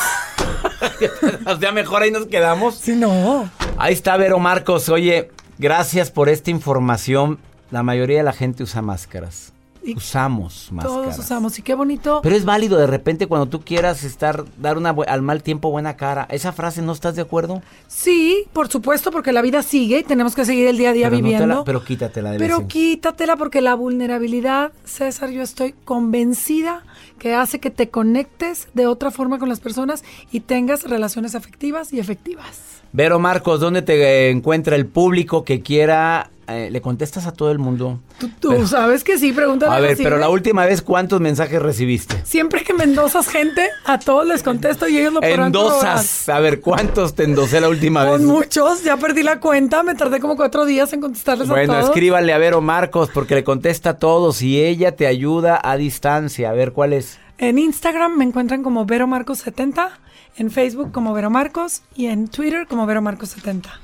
o 1.47 1.57
sea, 1.57 1.73
mejor 1.73 2.03
ahí 2.03 2.11
nos 2.11 2.27
quedamos. 2.27 2.77
Sí, 2.77 2.95
no. 2.97 3.51
Ahí 3.77 3.93
está 3.93 4.17
Vero 4.17 4.39
Marcos, 4.39 4.89
oye, 4.89 5.31
Gracias 5.59 6.11
por 6.11 6.29
esta 6.29 6.51
información. 6.51 7.39
La 7.71 7.83
mayoría 7.83 8.19
de 8.19 8.25
la 8.25 8.33
gente 8.33 8.65
usa 8.65 8.83
máscaras. 8.83 9.54
Usamos 9.97 10.69
máscaras. 10.73 11.03
Todos 11.03 11.19
usamos, 11.19 11.59
y 11.59 11.63
qué 11.63 11.75
bonito. 11.75 12.21
Pero 12.23 12.37
es 12.37 12.45
válido 12.45 12.79
de 12.79 12.87
repente 12.87 13.27
cuando 13.27 13.47
tú 13.47 13.61
quieras 13.61 14.05
estar, 14.05 14.45
dar 14.59 14.79
una, 14.79 14.91
al 14.91 15.23
mal 15.23 15.43
tiempo 15.43 15.71
buena 15.71 15.97
cara. 15.97 16.27
¿Esa 16.31 16.53
frase 16.53 16.83
no 16.83 16.93
estás 16.93 17.17
de 17.17 17.23
acuerdo? 17.23 17.63
Sí, 17.89 18.47
por 18.53 18.69
supuesto, 18.69 19.11
porque 19.11 19.33
la 19.33 19.43
vida 19.43 19.63
sigue 19.63 19.99
y 19.99 20.05
tenemos 20.05 20.35
que 20.35 20.45
seguir 20.45 20.67
el 20.67 20.79
día 20.79 20.91
a 20.91 20.93
día 20.93 21.09
viviendo. 21.11 21.65
pero 21.65 21.85
quítatela 21.85 22.33
de 22.33 22.39
Pero 22.39 22.67
quítatela 22.67 23.37
porque 23.37 23.61
la 23.61 23.75
vulnerabilidad, 23.75 24.73
César, 24.85 25.31
yo 25.31 25.43
estoy 25.43 25.75
convencida 25.85 26.85
que 27.19 27.35
hace 27.35 27.61
que 27.61 27.71
te 27.71 27.91
conectes 27.91 28.69
de 28.75 28.87
otra 28.87 29.11
forma 29.11 29.39
con 29.39 29.49
las 29.49 29.61
personas 29.61 30.05
y 30.31 30.41
tengas 30.41 30.85
relaciones 30.85 31.35
afectivas 31.35 31.93
y 31.93 32.01
efectivas. 32.01 32.83
Vero 32.93 33.19
Marcos, 33.19 33.59
¿dónde 33.59 33.83
te 33.83 34.31
encuentra 34.31 34.77
el 34.77 34.87
público 34.87 35.43
que 35.43 35.63
quiera? 35.63 36.31
Eh, 36.49 36.69
¿Le 36.71 36.81
contestas 36.81 37.27
a 37.27 37.33
todo 37.33 37.51
el 37.51 37.59
mundo? 37.59 38.01
Tú, 38.41 38.67
sabes 38.67 39.03
que 39.03 39.19
sí, 39.19 39.33
pregúntale. 39.33 39.75
A 39.75 39.81
ver, 39.81 39.97
pero 39.97 40.19
la 40.19 40.29
última 40.29 40.67
vez, 40.67 40.83
¿cuántos 40.83 41.21
mensajes 41.21 41.61
recibiste? 41.61 42.17
Siempre 42.25 42.63
que 42.63 42.75
me 42.75 42.85
endosas 42.85 43.29
gente, 43.29 43.69
a 43.85 43.99
todos 43.99 44.27
les 44.27 44.43
contesto 44.43 44.87
y 44.89 44.99
ellos 44.99 45.15
lo 45.15 45.21
podrán 45.21 45.47
Endosas. 45.47 46.29
A 46.29 46.41
ver, 46.41 46.61
¿cuántos 46.61 47.15
te 47.15 47.25
endosé 47.25 47.61
la 47.61 47.69
última 47.69 48.05
vez? 48.05 48.21
muchos, 48.21 48.85
ya 48.85 48.97
perdí 48.97 49.23
la 49.23 49.41
cuenta, 49.41 49.83
me 49.83 49.95
tardé 49.95 50.21
como 50.21 50.37
cuatro 50.37 50.65
días 50.65 50.93
en 50.93 51.01
contestarles 51.01 51.49
a 51.49 51.55
todos. 51.55 51.67
Bueno, 51.67 51.81
escríbale 51.81 52.33
a 52.33 52.39
Vero 52.39 52.61
Marcos 52.61 53.11
porque 53.13 53.35
le 53.35 53.45
contesta 53.45 53.91
a 53.91 53.99
todos 53.99 54.43
y 54.43 54.63
ella 54.63 54.97
te 54.97 55.07
ayuda 55.07 55.61
a 55.63 55.77
distancia. 55.77 56.51
A 56.51 56.53
ver, 56.53 56.73
¿cuál 56.73 56.93
es? 56.93 57.19
En 57.39 57.59
Instagram 57.59 58.17
me 58.17 58.25
encuentran 58.25 58.63
como 58.63 58.85
Vero 58.87 59.07
Marcos 59.07 59.39
70 59.39 59.99
en 60.37 60.51
Facebook 60.51 60.93
como 60.93 61.13
Vero 61.15 61.31
Marcos 61.31 61.83
y 61.95 62.07
en 62.07 62.29
Twitter 62.29 62.67
como 62.67 62.87
Vero 62.87 63.03
Marcos 63.03 63.31
70. 63.31 63.81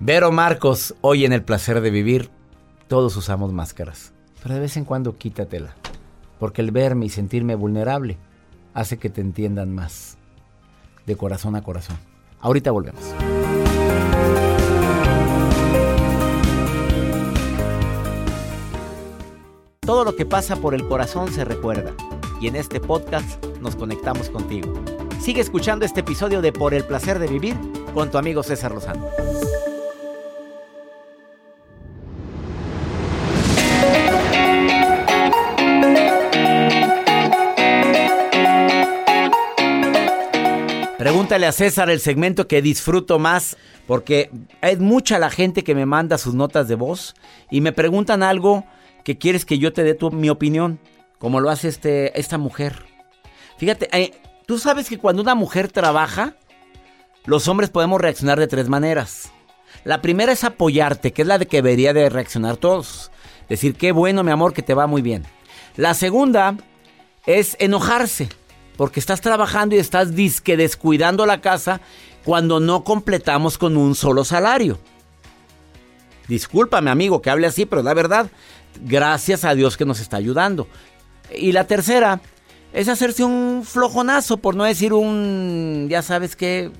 Vero 0.00 0.30
Marcos, 0.30 0.94
hoy 1.00 1.24
en 1.24 1.32
el 1.32 1.42
placer 1.42 1.80
de 1.80 1.90
vivir, 1.90 2.30
todos 2.86 3.16
usamos 3.16 3.52
máscaras, 3.52 4.12
pero 4.40 4.54
de 4.54 4.60
vez 4.60 4.76
en 4.76 4.84
cuando 4.84 5.18
quítatela, 5.18 5.74
porque 6.38 6.62
el 6.62 6.70
verme 6.70 7.06
y 7.06 7.08
sentirme 7.08 7.56
vulnerable 7.56 8.16
hace 8.74 8.98
que 8.98 9.10
te 9.10 9.20
entiendan 9.20 9.74
más, 9.74 10.16
de 11.04 11.16
corazón 11.16 11.56
a 11.56 11.62
corazón. 11.62 11.98
Ahorita 12.38 12.70
volvemos. 12.70 13.02
Todo 19.80 20.04
lo 20.04 20.14
que 20.14 20.26
pasa 20.26 20.54
por 20.54 20.76
el 20.76 20.86
corazón 20.86 21.32
se 21.32 21.44
recuerda 21.44 21.92
y 22.40 22.46
en 22.46 22.54
este 22.54 22.78
podcast 22.78 23.44
nos 23.60 23.74
conectamos 23.74 24.30
contigo. 24.30 24.72
Sigue 25.20 25.40
escuchando 25.40 25.84
este 25.84 26.00
episodio 26.00 26.40
de 26.40 26.52
Por 26.52 26.72
el 26.72 26.84
placer 26.84 27.18
de 27.18 27.26
vivir 27.26 27.56
con 27.94 28.12
tu 28.12 28.18
amigo 28.18 28.44
César 28.44 28.70
Lozano. 28.70 29.08
Pregúntale 41.28 41.46
a 41.46 41.52
César 41.52 41.90
el 41.90 42.00
segmento 42.00 42.48
que 42.48 42.62
disfruto 42.62 43.18
más, 43.18 43.58
porque 43.86 44.30
es 44.62 44.78
mucha 44.78 45.18
la 45.18 45.28
gente 45.28 45.62
que 45.62 45.74
me 45.74 45.84
manda 45.84 46.16
sus 46.16 46.32
notas 46.32 46.68
de 46.68 46.74
voz 46.74 47.14
y 47.50 47.60
me 47.60 47.72
preguntan 47.72 48.22
algo 48.22 48.64
que 49.04 49.18
quieres 49.18 49.44
que 49.44 49.58
yo 49.58 49.74
te 49.74 49.84
dé 49.84 49.92
tu, 49.92 50.10
mi 50.10 50.30
opinión, 50.30 50.80
como 51.18 51.40
lo 51.40 51.50
hace 51.50 51.68
este, 51.68 52.18
esta 52.18 52.38
mujer. 52.38 52.86
Fíjate, 53.58 53.90
eh, 53.92 54.12
Tú 54.46 54.58
sabes 54.58 54.88
que 54.88 54.96
cuando 54.96 55.20
una 55.20 55.34
mujer 55.34 55.70
trabaja, 55.70 56.34
los 57.26 57.46
hombres 57.46 57.68
podemos 57.68 58.00
reaccionar 58.00 58.40
de 58.40 58.46
tres 58.46 58.70
maneras. 58.70 59.30
La 59.84 60.00
primera 60.00 60.32
es 60.32 60.44
apoyarte, 60.44 61.12
que 61.12 61.20
es 61.20 61.28
la 61.28 61.36
de 61.36 61.44
que 61.44 61.58
debería 61.58 61.92
de 61.92 62.08
reaccionar 62.08 62.56
todos. 62.56 63.10
Decir, 63.50 63.74
qué 63.74 63.92
bueno, 63.92 64.24
mi 64.24 64.30
amor, 64.30 64.54
que 64.54 64.62
te 64.62 64.72
va 64.72 64.86
muy 64.86 65.02
bien. 65.02 65.26
La 65.76 65.92
segunda 65.92 66.56
es 67.26 67.54
enojarse, 67.60 68.30
porque 68.78 69.00
estás 69.00 69.20
trabajando 69.20 69.74
y 69.74 69.80
estás 69.80 70.14
descuidando 70.14 71.26
la 71.26 71.40
casa 71.40 71.80
cuando 72.24 72.60
no 72.60 72.84
completamos 72.84 73.58
con 73.58 73.76
un 73.76 73.96
solo 73.96 74.24
salario. 74.24 74.78
Discúlpame, 76.28 76.88
amigo, 76.88 77.20
que 77.20 77.28
hable 77.28 77.48
así, 77.48 77.66
pero 77.66 77.82
la 77.82 77.92
verdad, 77.92 78.30
gracias 78.80 79.44
a 79.44 79.56
Dios 79.56 79.76
que 79.76 79.84
nos 79.84 79.98
está 79.98 80.16
ayudando. 80.16 80.68
Y 81.34 81.50
la 81.50 81.66
tercera 81.66 82.20
es 82.72 82.88
hacerse 82.88 83.24
un 83.24 83.64
flojonazo, 83.64 84.36
por 84.36 84.54
no 84.54 84.62
decir 84.62 84.92
un, 84.92 85.88
ya 85.90 86.02
sabes 86.02 86.36
qué, 86.36 86.70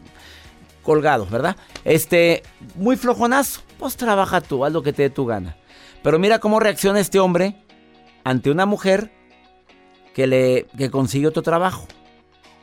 colgado, 0.85 1.27
¿verdad? 1.27 1.57
Este, 1.85 2.45
muy 2.77 2.97
flojonazo. 2.97 3.63
Pues 3.77 3.97
trabaja 3.97 4.41
tú, 4.41 4.65
haz 4.65 4.73
lo 4.73 4.85
que 4.85 4.93
te 4.93 5.03
dé 5.03 5.11
tu 5.11 5.27
gana. 5.27 5.57
Pero 6.05 6.21
mira 6.21 6.39
cómo 6.39 6.61
reacciona 6.61 7.01
este 7.01 7.19
hombre 7.19 7.57
ante 8.23 8.53
una 8.53 8.67
mujer 8.67 9.18
que 10.19 10.27
le 10.27 10.67
que 10.77 10.91
consigue 10.91 11.29
otro 11.29 11.45
trabajo. 11.45 11.87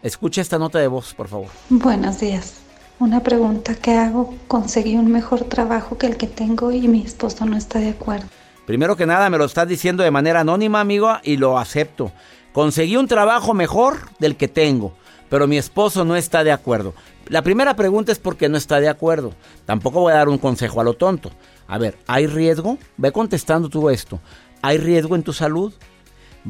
Escucha 0.04 0.41
esta 0.41 0.60
nota 0.60 0.78
de 0.78 0.88
voz, 0.89 1.13
por 1.13 1.30
favor. 1.30 1.48
Buenos 1.70 2.20
días. 2.20 2.56
Una 3.00 3.24
pregunta 3.24 3.76
que 3.76 3.91
hago, 3.91 4.36
conseguí 4.50 4.98
un 4.98 5.10
mejor 5.10 5.46
trabajo 5.46 5.98
que 5.98 6.06
el 6.06 6.18
que 6.18 6.28
tengo 6.28 6.74
y 6.74 6.89
mi 6.89 7.04
esposo 7.04 7.46
no 7.46 7.56
está 7.56 7.80
de 7.80 7.91
acuerdo. 7.91 8.28
Primero 8.65 8.98
que 8.98 9.06
nada 9.06 9.30
me 9.30 9.38
lo 9.38 9.46
estás 9.46 9.70
diciendo 9.70 10.04
de 10.04 10.12
manera 10.12 10.41
anónima, 10.41 10.82
amigo, 10.82 11.13
y 11.24 11.38
lo 11.38 11.58
acepto. 11.58 12.12
Conseguí 12.52 12.98
un 12.98 13.08
trabajo 13.08 13.54
mejor 13.54 14.00
del 14.20 14.36
que 14.36 14.50
tengo, 14.50 14.91
pero 15.30 15.48
mi 15.48 15.58
esposo 15.58 16.04
no 16.04 16.18
está 16.18 16.44
de 16.44 16.52
acuerdo. 16.52 16.94
La 17.30 17.41
primera 17.41 17.78
pregunta 17.78 18.12
es 18.12 18.20
por 18.20 18.36
qué 18.36 18.50
no 18.50 18.58
está 18.58 18.82
de 18.82 18.89
acuerdo. 18.89 19.32
Tampoco 19.63 20.02
voy 20.02 20.12
a 20.12 20.18
dar 20.18 20.28
un 20.28 20.39
consejo 20.39 20.82
a 20.82 20.84
lo 20.84 20.96
tonto. 20.96 21.32
A 21.70 21.78
ver, 21.78 21.98
¿hay 22.06 22.28
riesgo? 22.28 22.78
Ve 22.98 23.13
contestando 23.13 23.70
tú 23.70 23.89
esto. 23.89 24.20
¿Hay 24.62 24.78
riesgo 24.78 25.15
en 25.15 25.24
tu 25.24 25.32
salud? 25.32 25.74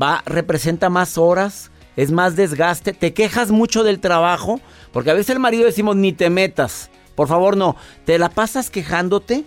¿Va, 0.02 0.22
representa 0.26 0.90
más 0.90 1.18
horas? 1.18 1.72
¿Es 1.96 2.12
más 2.12 2.36
desgaste? 2.36 2.94
¿Te 2.94 3.14
quejas 3.14 3.52
mucho 3.52 3.84
del 3.84 4.00
trabajo? 4.00 4.60
Porque 4.92 5.12
a 5.12 5.14
veces 5.14 5.32
el 5.32 5.40
marido 5.40 5.66
decimos, 5.66 5.96
ni 5.96 6.12
te 6.12 6.30
metas. 6.30 6.90
Por 7.16 7.28
favor, 7.28 7.56
no. 7.56 7.76
¿Te 8.06 8.20
la 8.20 8.30
pasas 8.30 8.70
quejándote? 8.70 9.46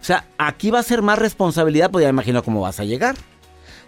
O 0.00 0.04
sea, 0.04 0.26
aquí 0.38 0.70
va 0.70 0.80
a 0.80 0.84
ser 0.84 1.02
más 1.02 1.18
responsabilidad, 1.18 1.90
pues 1.90 2.02
ya 2.02 2.08
me 2.08 2.16
imagino 2.16 2.42
cómo 2.42 2.60
vas 2.60 2.80
a 2.80 2.84
llegar. 2.84 3.16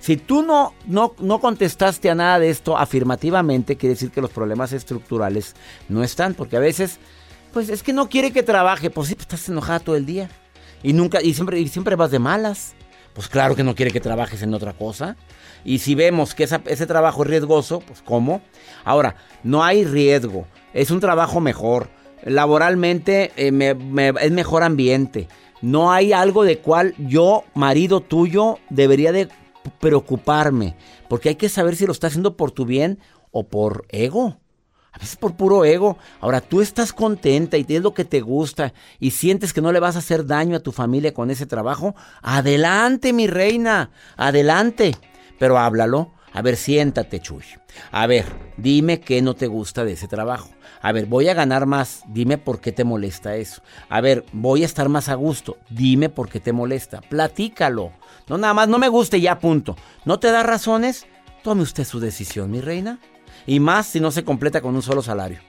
Si 0.00 0.16
tú 0.16 0.42
no, 0.42 0.74
no, 0.87 1.14
no 1.18 1.40
contestaste 1.40 2.11
a 2.11 2.14
nada 2.14 2.38
de 2.38 2.50
esto 2.50 2.76
afirmativamente, 2.76 3.76
quiere 3.76 3.94
decir 3.94 4.11
que 4.11 4.20
los 4.20 4.30
problemas 4.30 4.72
estructurales 4.72 5.54
no 5.88 6.04
están, 6.04 6.35
porque 6.35 6.57
a 6.57 6.61
veces, 6.61 6.98
pues 7.52 7.68
es 7.68 7.83
que 7.83 7.92
no 7.92 8.09
quiere 8.09 8.33
que 8.33 8.42
trabaje, 8.42 8.90
pues 8.90 9.09
sí, 9.09 9.14
pues 9.14 9.24
estás 9.24 9.48
enojada 9.48 9.80
todo 9.80 9.96
el 9.96 10.04
día. 10.04 10.28
Y 10.83 10.92
nunca, 10.92 11.22
y 11.22 11.33
siempre, 11.33 11.59
y 11.59 11.68
siempre 11.68 11.96
vas 11.96 12.11
de 12.11 12.18
malas. 12.18 12.74
Pues 13.14 13.29
claro 13.29 13.55
que 13.55 13.62
no 13.62 13.74
quiere 13.74 13.92
que 13.92 14.00
trabajes 14.00 14.42
en 14.42 14.53
otra 14.55 14.72
cosa. 14.72 15.16
Y 15.64 15.79
si 15.79 15.94
vemos 15.94 16.35
que 16.35 16.44
ese 16.44 16.87
trabajo 16.87 17.22
es 17.22 17.31
riesgoso, 17.31 17.81
pues 17.81 18.03
¿cómo? 18.03 18.42
Ahora, 18.85 19.16
no 19.44 19.62
hay 19.62 19.85
riesgo. 19.85 20.46
Es 20.74 20.90
un 20.90 21.00
trabajo 21.00 21.40
mejor. 21.40 21.88
Laboralmente 22.24 23.33
eh, 23.37 23.77
es 24.20 24.33
mejor 24.33 24.64
ambiente. 24.64 25.29
No 25.62 25.92
hay 25.92 26.12
algo 26.12 26.44
de 26.44 26.59
cual 26.59 26.94
yo, 26.98 27.44
marido 27.55 28.00
tuyo, 28.00 28.59
debería 28.68 29.12
de 29.12 29.29
preocuparme. 29.81 30.77
Porque 31.09 31.31
hay 31.31 31.37
que 31.37 31.48
saber 31.48 31.77
si 31.77 31.87
lo 31.87 31.92
está 31.92 32.09
haciendo 32.09 32.37
por 32.37 32.50
tu 32.50 32.66
bien 32.66 32.98
o 33.31 33.44
por 33.44 33.87
ego. 33.90 34.38
A 34.94 34.98
veces 34.98 35.16
por 35.16 35.35
puro 35.35 35.64
ego. 35.64 35.98
Ahora 36.20 36.40
tú 36.40 36.61
estás 36.61 36.92
contenta 36.92 37.57
y 37.57 37.64
tienes 37.64 37.83
lo 37.83 37.94
que 37.94 38.04
te 38.04 38.20
gusta 38.20 38.72
y 39.00 39.11
sientes 39.11 39.52
que 39.52 39.61
no 39.61 39.72
le 39.72 39.80
vas 39.80 39.96
a 39.96 39.98
hacer 39.98 40.24
daño 40.24 40.57
a 40.57 40.61
tu 40.61 40.70
familia 40.70 41.12
con 41.12 41.30
ese 41.30 41.46
trabajo. 41.46 41.96
Adelante, 42.22 43.12
mi 43.12 43.26
reina. 43.26 43.90
Adelante. 44.16 44.94
Pero 45.38 45.59
háblalo. 45.59 46.12
A 46.33 46.42
ver, 46.42 46.57
siéntate, 46.57 47.20
Chuy. 47.20 47.44
A 47.90 48.07
ver, 48.07 48.24
dime 48.57 49.00
qué 49.00 49.20
no 49.20 49.35
te 49.35 49.48
gusta 49.48 49.85
de 49.85 49.92
ese 49.92 50.09
trabajo. 50.09 50.50
A 50.80 50.92
ver, 50.92 51.07
voy 51.07 51.28
a 51.28 51.35
ganar 51.35 51.66
más. 51.66 52.02
Dime 52.09 52.38
por 52.38 52.61
qué 52.61 52.70
te 52.70 52.85
molesta 52.85 53.37
eso. 53.37 53.62
A 53.88 54.00
ver, 54.00 54.24
voy 54.33 54.62
a 54.62 54.66
estar 54.66 54.88
más 54.88 55.09
a 55.09 55.14
gusto. 55.14 55.57
Dime 55.70 56.09
por 56.09 56.28
qué 56.28 56.38
te 56.38 56.52
molesta. 56.52 57.00
Platícalo. 57.00 57.92
No, 58.28 58.38
nada 58.38 58.54
más, 58.54 58.68
no 58.68 58.78
me 58.78 58.88
guste 58.88 59.20
ya, 59.20 59.38
punto. 59.40 59.76
¿No 60.04 60.20
te 60.20 60.30
da 60.30 60.42
razones? 60.42 61.07
Tome 61.42 61.62
usted 61.62 61.85
su 61.85 62.00
decisión, 62.00 62.50
mi 62.50 62.61
reina. 62.61 62.98
Y 63.46 63.61
más 63.61 63.87
si 63.87 64.00
no 64.00 64.11
se 64.11 64.24
completa 64.24 64.61
con 64.61 64.74
un 64.74 64.83
solo 64.83 65.02
salario. 65.02 65.40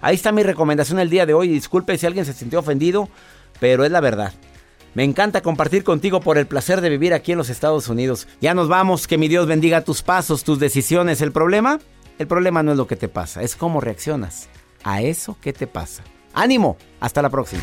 Ahí 0.00 0.16
está 0.16 0.32
mi 0.32 0.42
recomendación 0.42 0.98
el 0.98 1.10
día 1.10 1.26
de 1.26 1.34
hoy. 1.34 1.48
Disculpe 1.48 1.96
si 1.96 2.06
alguien 2.06 2.24
se 2.24 2.32
sintió 2.32 2.58
ofendido, 2.58 3.08
pero 3.60 3.84
es 3.84 3.90
la 3.90 4.00
verdad. 4.00 4.32
Me 4.94 5.04
encanta 5.04 5.40
compartir 5.40 5.84
contigo 5.84 6.20
por 6.20 6.36
el 6.36 6.46
placer 6.46 6.80
de 6.80 6.90
vivir 6.90 7.14
aquí 7.14 7.32
en 7.32 7.38
los 7.38 7.48
Estados 7.48 7.88
Unidos. 7.88 8.28
Ya 8.40 8.52
nos 8.52 8.68
vamos, 8.68 9.06
que 9.06 9.16
mi 9.16 9.28
Dios 9.28 9.46
bendiga 9.46 9.82
tus 9.82 10.02
pasos, 10.02 10.44
tus 10.44 10.58
decisiones. 10.58 11.22
¿El 11.22 11.32
problema? 11.32 11.78
El 12.18 12.26
problema 12.26 12.62
no 12.62 12.72
es 12.72 12.76
lo 12.76 12.86
que 12.86 12.96
te 12.96 13.08
pasa, 13.08 13.42
es 13.42 13.56
cómo 13.56 13.80
reaccionas 13.80 14.48
a 14.84 15.00
eso 15.00 15.36
que 15.40 15.52
te 15.52 15.66
pasa. 15.66 16.02
Ánimo, 16.34 16.76
hasta 17.00 17.22
la 17.22 17.30
próxima. 17.30 17.62